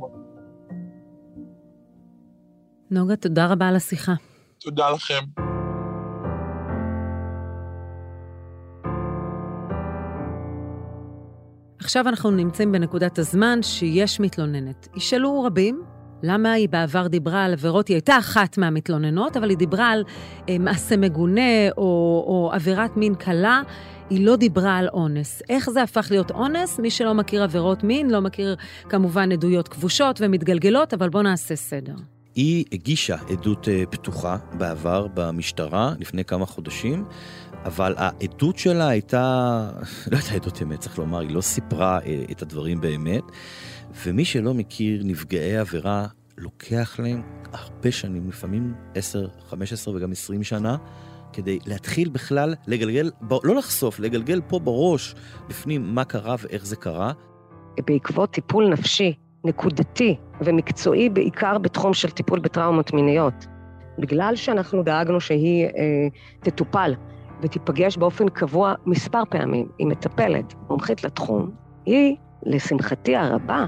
נוגה, 2.90 3.16
תודה 3.16 3.46
רבה 3.46 3.68
על 3.68 3.76
השיחה. 3.76 4.12
תודה 4.60 4.90
לכם. 4.90 5.47
עכשיו 11.88 12.08
אנחנו 12.08 12.30
נמצאים 12.30 12.72
בנקודת 12.72 13.18
הזמן 13.18 13.58
שיש 13.62 14.20
מתלוננת. 14.20 14.88
ישאלו 14.96 15.42
רבים, 15.42 15.82
למה 16.22 16.52
היא 16.52 16.68
בעבר 16.68 17.06
דיברה 17.06 17.44
על 17.44 17.52
עבירות, 17.52 17.88
היא 17.88 17.94
הייתה 17.94 18.18
אחת 18.18 18.58
מהמתלוננות, 18.58 19.36
אבל 19.36 19.50
היא 19.50 19.58
דיברה 19.58 19.90
על 19.90 20.04
אה, 20.48 20.58
מעשה 20.58 20.96
מגונה 20.96 21.70
או, 21.76 21.82
או 22.26 22.50
עבירת 22.52 22.96
מין 22.96 23.14
קלה, 23.14 23.62
היא 24.10 24.26
לא 24.26 24.36
דיברה 24.36 24.76
על 24.76 24.88
אונס. 24.88 25.42
איך 25.48 25.70
זה 25.70 25.82
הפך 25.82 26.06
להיות 26.10 26.30
אונס? 26.30 26.78
מי 26.78 26.90
שלא 26.90 27.14
מכיר 27.14 27.42
עבירות 27.42 27.84
מין, 27.84 28.10
לא 28.10 28.20
מכיר 28.20 28.56
כמובן 28.88 29.32
עדויות 29.32 29.68
כבושות 29.68 30.20
ומתגלגלות, 30.20 30.94
אבל 30.94 31.08
בואו 31.08 31.22
נעשה 31.22 31.56
סדר. 31.56 31.94
היא 32.34 32.64
הגישה 32.72 33.16
עדות 33.30 33.68
אה, 33.68 33.82
פתוחה 33.90 34.36
בעבר 34.52 35.06
במשטרה 35.14 35.92
לפני 35.98 36.24
כמה 36.24 36.46
חודשים, 36.46 37.04
אבל 37.64 37.94
העדות 37.96 38.58
שלה 38.58 38.88
הייתה, 38.88 39.20
לא 40.10 40.16
הייתה 40.16 40.34
עדות 40.34 40.62
אמת, 40.62 40.80
צריך 40.80 40.98
לומר, 40.98 41.18
היא 41.18 41.30
לא 41.30 41.40
סיפרה 41.40 41.98
אה, 42.06 42.24
את 42.30 42.42
הדברים 42.42 42.80
באמת. 42.80 43.22
ומי 44.06 44.24
שלא 44.24 44.54
מכיר 44.54 45.02
נפגעי 45.04 45.56
עבירה, 45.56 46.06
לוקח 46.38 47.00
להם 47.00 47.22
הרבה 47.52 47.92
שנים, 47.92 48.28
לפעמים 48.28 48.74
10, 48.94 49.28
15 49.48 49.96
וגם 49.96 50.12
20 50.12 50.42
שנה, 50.42 50.76
כדי 51.32 51.58
להתחיל 51.66 52.08
בכלל 52.08 52.54
לגלגל, 52.66 53.10
לא 53.44 53.54
לחשוף, 53.54 54.00
לגלגל 54.00 54.40
פה 54.48 54.58
בראש, 54.58 55.14
בפנים, 55.48 55.94
מה 55.94 56.04
קרה 56.04 56.36
ואיך 56.38 56.66
זה 56.66 56.76
קרה. 56.76 57.12
בעקבות 57.86 58.30
טיפול 58.30 58.68
נפשי, 58.68 59.14
נקודתי 59.44 60.16
ומקצועי, 60.40 61.10
בעיקר 61.10 61.58
בתחום 61.58 61.94
של 61.94 62.10
טיפול 62.10 62.38
בטראומות 62.38 62.92
מיניות, 62.92 63.46
בגלל 63.98 64.36
שאנחנו 64.36 64.82
דאגנו 64.82 65.20
שהיא 65.20 65.64
אה, 65.64 65.70
תטופל 66.40 66.94
ותיפגש 67.42 67.96
באופן 67.96 68.28
קבוע 68.28 68.74
מספר 68.86 69.22
פעמים 69.30 69.68
עם 69.78 69.88
מטפלת, 69.88 70.54
מומחית 70.70 71.04
לתחום, 71.04 71.50
היא, 71.86 72.16
לשמחתי 72.42 73.16
הרבה, 73.16 73.66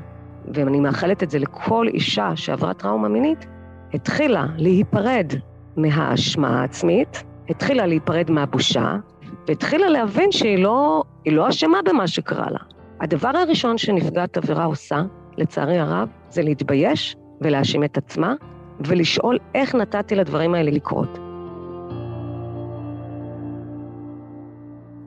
ואני 0.54 0.80
מאחלת 0.80 1.22
את 1.22 1.30
זה 1.30 1.38
לכל 1.38 1.86
אישה 1.88 2.36
שעברה 2.36 2.74
טראומה 2.74 3.08
מינית, 3.08 3.46
התחילה 3.94 4.46
להיפרד 4.56 5.32
מהאשמה 5.76 6.60
העצמית, 6.60 7.24
התחילה 7.48 7.86
להיפרד 7.86 8.30
מהבושה, 8.30 8.96
והתחילה 9.48 9.88
להבין 9.88 10.32
שהיא 10.32 10.58
לא, 10.58 11.02
לא 11.26 11.48
אשמה 11.48 11.78
במה 11.88 12.08
שקרה 12.08 12.50
לה. 12.50 12.58
הדבר 13.00 13.28
הראשון 13.28 13.78
שנפגעת 13.78 14.36
עבירה 14.36 14.64
עושה, 14.64 15.02
לצערי 15.38 15.78
הרב, 15.78 16.08
זה 16.28 16.42
להתבייש 16.42 17.16
ולהאשים 17.40 17.84
את 17.84 17.96
עצמה, 17.96 18.34
ולשאול 18.86 19.38
איך 19.54 19.74
נתתי 19.74 20.14
לדברים 20.14 20.54
האלה 20.54 20.70
לקרות. 20.70 21.29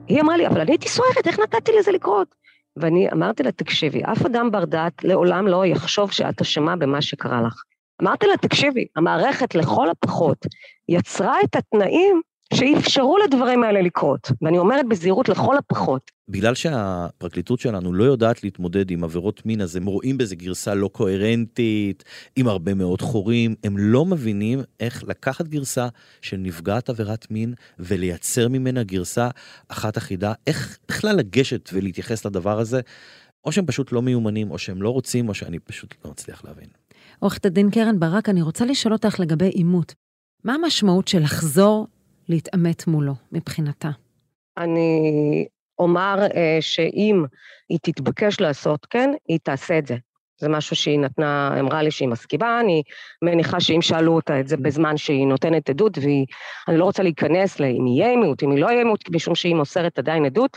היא 0.08 0.20
אמרה 0.20 0.36
לי, 0.36 0.46
אבל 0.46 0.60
אני 0.60 0.70
הייתי 0.72 0.88
סוערת, 0.88 1.26
איך 1.26 1.38
נתתי 1.38 1.72
לזה 1.78 1.92
לקרות? 1.92 2.34
ואני 2.76 3.10
אמרתי 3.12 3.42
לה, 3.42 3.52
תקשיבי, 3.52 4.02
אף 4.04 4.26
אדם 4.26 4.50
בר 4.50 4.64
דעת 4.64 5.04
לעולם 5.04 5.46
לא 5.46 5.66
יחשוב 5.66 6.12
שאת 6.12 6.40
אשמה 6.40 6.76
במה 6.76 7.02
שקרה 7.02 7.42
לך. 7.42 7.62
אמרתי 8.02 8.26
לה, 8.26 8.36
תקשיבי, 8.36 8.86
המערכת 8.96 9.54
לכל 9.54 9.90
הפחות 9.90 10.46
יצרה 10.88 11.36
את 11.44 11.56
התנאים 11.56 12.22
שאפשרו 12.54 13.16
לדברים 13.18 13.62
האלה 13.62 13.82
לקרות, 13.82 14.32
ואני 14.42 14.58
אומרת 14.58 14.88
בזהירות 14.88 15.28
לכל 15.28 15.56
הפחות. 15.56 16.10
בגלל 16.28 16.54
שהפרקליטות 16.54 17.60
שלנו 17.60 17.92
לא 17.92 18.04
יודעת 18.04 18.44
להתמודד 18.44 18.90
עם 18.90 19.04
עבירות 19.04 19.46
מין, 19.46 19.60
אז 19.60 19.76
הם 19.76 19.86
רואים 19.86 20.18
בזה 20.18 20.36
גרסה 20.36 20.74
לא 20.74 20.88
קוהרנטית, 20.88 22.04
עם 22.36 22.48
הרבה 22.48 22.74
מאוד 22.74 23.00
חורים, 23.00 23.54
הם 23.64 23.78
לא 23.78 24.04
מבינים 24.04 24.60
איך 24.80 25.04
לקחת 25.06 25.48
גרסה 25.48 25.88
של 26.22 26.36
נפגעת 26.36 26.88
עבירת 26.88 27.30
מין 27.30 27.54
ולייצר 27.78 28.48
ממנה 28.48 28.82
גרסה 28.82 29.28
אחת 29.68 29.98
אחידה, 29.98 30.32
איך 30.46 30.78
בכלל 30.88 31.16
לגשת 31.16 31.70
ולהתייחס 31.72 32.24
לדבר 32.24 32.58
הזה, 32.58 32.80
או 33.44 33.52
שהם 33.52 33.66
פשוט 33.66 33.92
לא 33.92 34.02
מיומנים, 34.02 34.50
או 34.50 34.58
שהם 34.58 34.82
לא 34.82 34.90
רוצים, 34.90 35.28
או 35.28 35.34
שאני 35.34 35.58
פשוט 35.58 35.94
לא 36.04 36.10
מצליח 36.10 36.44
להבין. 36.44 36.68
עורכת 37.18 37.46
הדין 37.46 37.70
קרן 37.70 38.00
ברק, 38.00 38.28
אני 38.28 38.42
רוצה 38.42 38.64
לשאול 38.64 38.92
אותך 38.92 39.20
לגבי 39.20 39.48
עימות. 39.48 39.94
מה 40.44 40.54
המשמעות 40.54 41.08
של 41.08 41.22
לחזור 41.22 41.86
להתעמת 42.28 42.86
מולו 42.86 43.14
מבחינתה? 43.32 43.90
אני 44.58 45.46
אומר 45.78 46.18
אה, 46.34 46.58
שאם 46.60 47.24
היא 47.68 47.78
תתבקש 47.82 48.40
לעשות 48.40 48.86
כן, 48.90 49.10
היא 49.28 49.38
תעשה 49.42 49.78
את 49.78 49.86
זה. 49.86 49.96
זה 50.40 50.48
משהו 50.48 50.76
שהיא 50.76 50.98
נתנה, 50.98 51.60
אמרה 51.60 51.82
לי 51.82 51.90
שהיא 51.90 52.08
מסכימה, 52.08 52.60
אני 52.60 52.82
מניחה 53.22 53.60
שאם 53.60 53.82
שאלו 53.82 54.12
אותה 54.12 54.40
את 54.40 54.48
זה 54.48 54.56
בזמן 54.56 54.96
שהיא 54.96 55.26
נותנת 55.26 55.70
עדות, 55.70 55.98
ואני 55.98 56.78
לא 56.78 56.84
רוצה 56.84 57.02
להיכנס 57.02 57.60
לאם 57.60 57.86
יהיה 57.86 58.10
עימות, 58.10 58.42
אם 58.42 58.50
היא 58.50 58.60
לא 58.60 58.66
יהיה 58.66 58.78
עימות, 58.78 59.10
משום 59.10 59.34
שהיא 59.34 59.54
מוסרת 59.54 59.98
עדיין 59.98 60.24
עדות, 60.24 60.56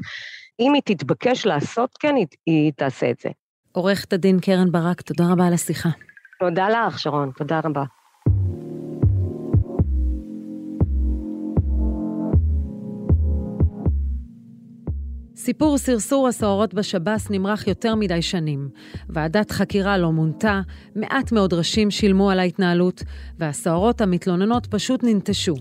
אם 0.60 0.74
היא 0.74 0.82
תתבקש 0.86 1.46
לעשות 1.46 1.98
כן, 2.00 2.16
היא, 2.16 2.28
היא 2.46 2.72
תעשה 2.76 3.10
את 3.10 3.20
זה. 3.20 3.30
עורכת 3.72 4.14
הדין 4.14 4.40
קרן 4.40 4.72
ברק, 4.72 5.02
תודה 5.02 5.24
רבה 5.32 5.48
על 5.48 5.54
השיחה. 5.54 5.90
תודה 6.40 6.70
לך, 6.70 7.00
שרון, 7.00 7.32
תודה 7.38 7.60
רבה. 7.64 7.84
סיפור 15.38 15.78
סרסור 15.78 16.28
הסוהרות 16.28 16.74
בשב"ס 16.74 17.30
נמרח 17.30 17.68
יותר 17.68 17.96
מדי 17.96 18.22
שנים. 18.22 18.70
ועדת 19.10 19.52
חקירה 19.52 19.98
לא 19.98 20.12
מונתה, 20.12 20.62
מעט 20.96 21.32
מאוד 21.32 21.54
ראשים 21.54 21.92
שילמו 21.92 22.32
על 22.32 22.40
ההתנהלות, 22.40 23.04
והסוהרות 23.40 24.02
המתלוננות 24.02 24.68
פשוט 24.68 25.04
ננטשו. 25.04 25.56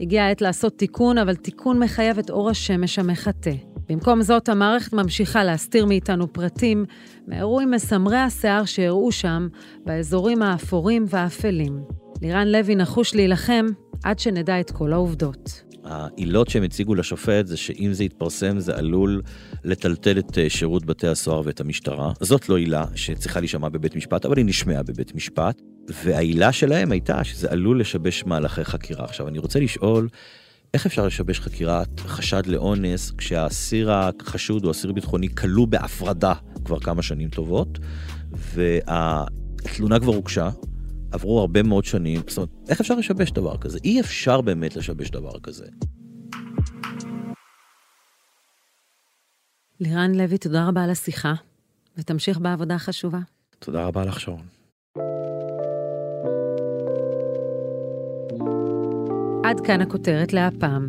הגיעה 0.00 0.26
העת 0.26 0.40
לעשות 0.40 0.78
תיקון, 0.78 1.18
אבל 1.18 1.34
תיקון 1.34 1.78
מחייב 1.78 2.18
את 2.18 2.30
אור 2.30 2.50
השמש 2.50 2.98
המחטא. 2.98 3.52
במקום 3.88 4.22
זאת, 4.22 4.48
המערכת 4.48 4.92
ממשיכה 4.92 5.44
להסתיר 5.44 5.86
מאיתנו 5.86 6.32
פרטים 6.32 6.84
מאירועים 7.26 7.70
מסמרי 7.70 8.18
השיער 8.18 8.64
שאירעו 8.64 9.12
שם, 9.12 9.48
באזורים 9.84 10.42
האפורים 10.42 11.04
והאפלים. 11.08 11.80
לירן 12.22 12.48
לוי 12.48 12.74
נחוש 12.74 13.14
להילחם 13.14 13.66
עד 14.04 14.18
שנדע 14.18 14.60
את 14.60 14.70
כל 14.70 14.92
העובדות. 14.92 15.65
העילות 15.86 16.48
שהם 16.48 16.62
הציגו 16.62 16.94
לשופט 16.94 17.46
זה 17.46 17.56
שאם 17.56 17.92
זה 17.92 18.04
יתפרסם 18.04 18.58
זה 18.58 18.76
עלול 18.76 19.22
לטלטל 19.64 20.18
את 20.18 20.38
אה, 20.38 20.50
שירות 20.50 20.86
בתי 20.86 21.08
הסוהר 21.08 21.42
ואת 21.44 21.60
המשטרה. 21.60 22.12
זאת 22.20 22.48
לא 22.48 22.56
עילה 22.56 22.84
שצריכה 22.94 23.40
להישמע 23.40 23.68
בבית 23.68 23.96
משפט, 23.96 24.24
אבל 24.24 24.36
היא 24.36 24.46
נשמעה 24.46 24.82
בבית 24.82 25.14
משפט, 25.14 25.62
והעילה 26.04 26.52
שלהם 26.52 26.92
הייתה 26.92 27.24
שזה 27.24 27.50
עלול 27.50 27.80
לשבש 27.80 28.24
מהלכי 28.26 28.64
חקירה. 28.64 29.04
עכשיו, 29.04 29.28
אני 29.28 29.38
רוצה 29.38 29.60
לשאול, 29.60 30.08
איך 30.74 30.86
אפשר 30.86 31.06
לשבש 31.06 31.40
חקירת 31.40 32.00
חשד 32.00 32.46
לאונס 32.46 33.12
כשהאסיר 33.18 33.92
החשוד 33.92 34.64
או 34.64 34.70
אסיר 34.70 34.92
ביטחוני 34.92 35.28
כלוא 35.34 35.66
בהפרדה 35.66 36.32
כבר 36.64 36.80
כמה 36.80 37.02
שנים 37.02 37.28
טובות, 37.28 37.78
והתלונה 38.32 40.00
כבר 40.00 40.14
הוגשה, 40.14 40.50
עברו 41.12 41.40
הרבה 41.40 41.62
מאוד 41.62 41.84
שנים, 41.84 42.20
זאת 42.28 42.36
אומרת, 42.36 42.50
איך 42.68 42.80
אפשר 42.80 42.94
לשבש 42.94 43.30
דבר 43.30 43.56
כזה? 43.56 43.78
אי 43.84 44.00
אפשר 44.00 44.40
באמת 44.40 44.76
לשבש 44.76 45.10
דבר 45.10 45.40
כזה. 45.42 45.66
לירן 49.80 50.14
לוי, 50.14 50.38
תודה 50.38 50.68
רבה 50.68 50.84
על 50.84 50.90
השיחה, 50.90 51.34
ותמשיך 51.98 52.38
בעבודה 52.38 52.74
החשובה. 52.74 53.18
תודה 53.58 53.86
רבה 53.86 54.04
לך, 54.04 54.20
שרון. 54.20 54.46
עד 59.44 59.60
כאן 59.60 59.80
הכותרת 59.80 60.32
להפעם. 60.32 60.88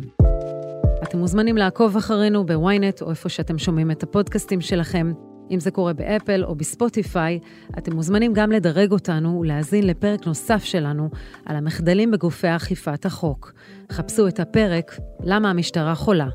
אתם 1.02 1.18
מוזמנים 1.18 1.56
לעקוב 1.56 1.96
אחרינו 1.96 2.46
בוויינט 2.46 3.02
או 3.02 3.10
איפה 3.10 3.28
שאתם 3.28 3.58
שומעים 3.58 3.90
את 3.90 4.02
הפודקאסטים 4.02 4.60
שלכם. 4.60 5.12
אם 5.50 5.60
זה 5.60 5.70
קורה 5.70 5.92
באפל 5.92 6.44
או 6.44 6.54
בספוטיפיי, 6.54 7.38
אתם 7.78 7.94
מוזמנים 7.94 8.32
גם 8.32 8.52
לדרג 8.52 8.92
אותנו 8.92 9.40
ולהאזין 9.40 9.86
לפרק 9.86 10.26
נוסף 10.26 10.64
שלנו 10.64 11.10
על 11.46 11.56
המחדלים 11.56 12.10
בגופי 12.10 12.56
אכיפת 12.56 13.06
החוק. 13.06 13.52
חפשו 13.92 14.28
את 14.28 14.40
הפרק 14.40 14.98
"למה 15.24 15.50
המשטרה 15.50 15.94
חולה". 15.94 16.28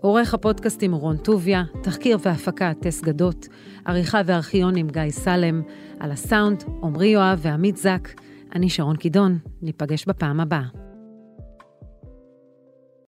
עורך 0.00 0.34
הפודקאסטים 0.34 0.94
רון 0.94 1.16
טוביה, 1.16 1.64
תחקיר 1.82 2.18
והפקה 2.22 2.72
טס 2.80 3.02
גדות, 3.02 3.46
עריכה 3.84 4.20
וארכיון 4.26 4.76
עם 4.76 4.88
גיא 4.88 5.10
סלם, 5.10 5.62
על 6.00 6.12
הסאונד 6.12 6.64
עמרי 6.82 7.06
יואב 7.06 7.38
ועמית 7.42 7.76
זק. 7.76 8.08
אני 8.54 8.70
שרון 8.70 8.96
קידון, 8.96 9.38
ניפגש 9.62 10.04
בפעם 10.06 10.40
הבאה. 10.40 10.89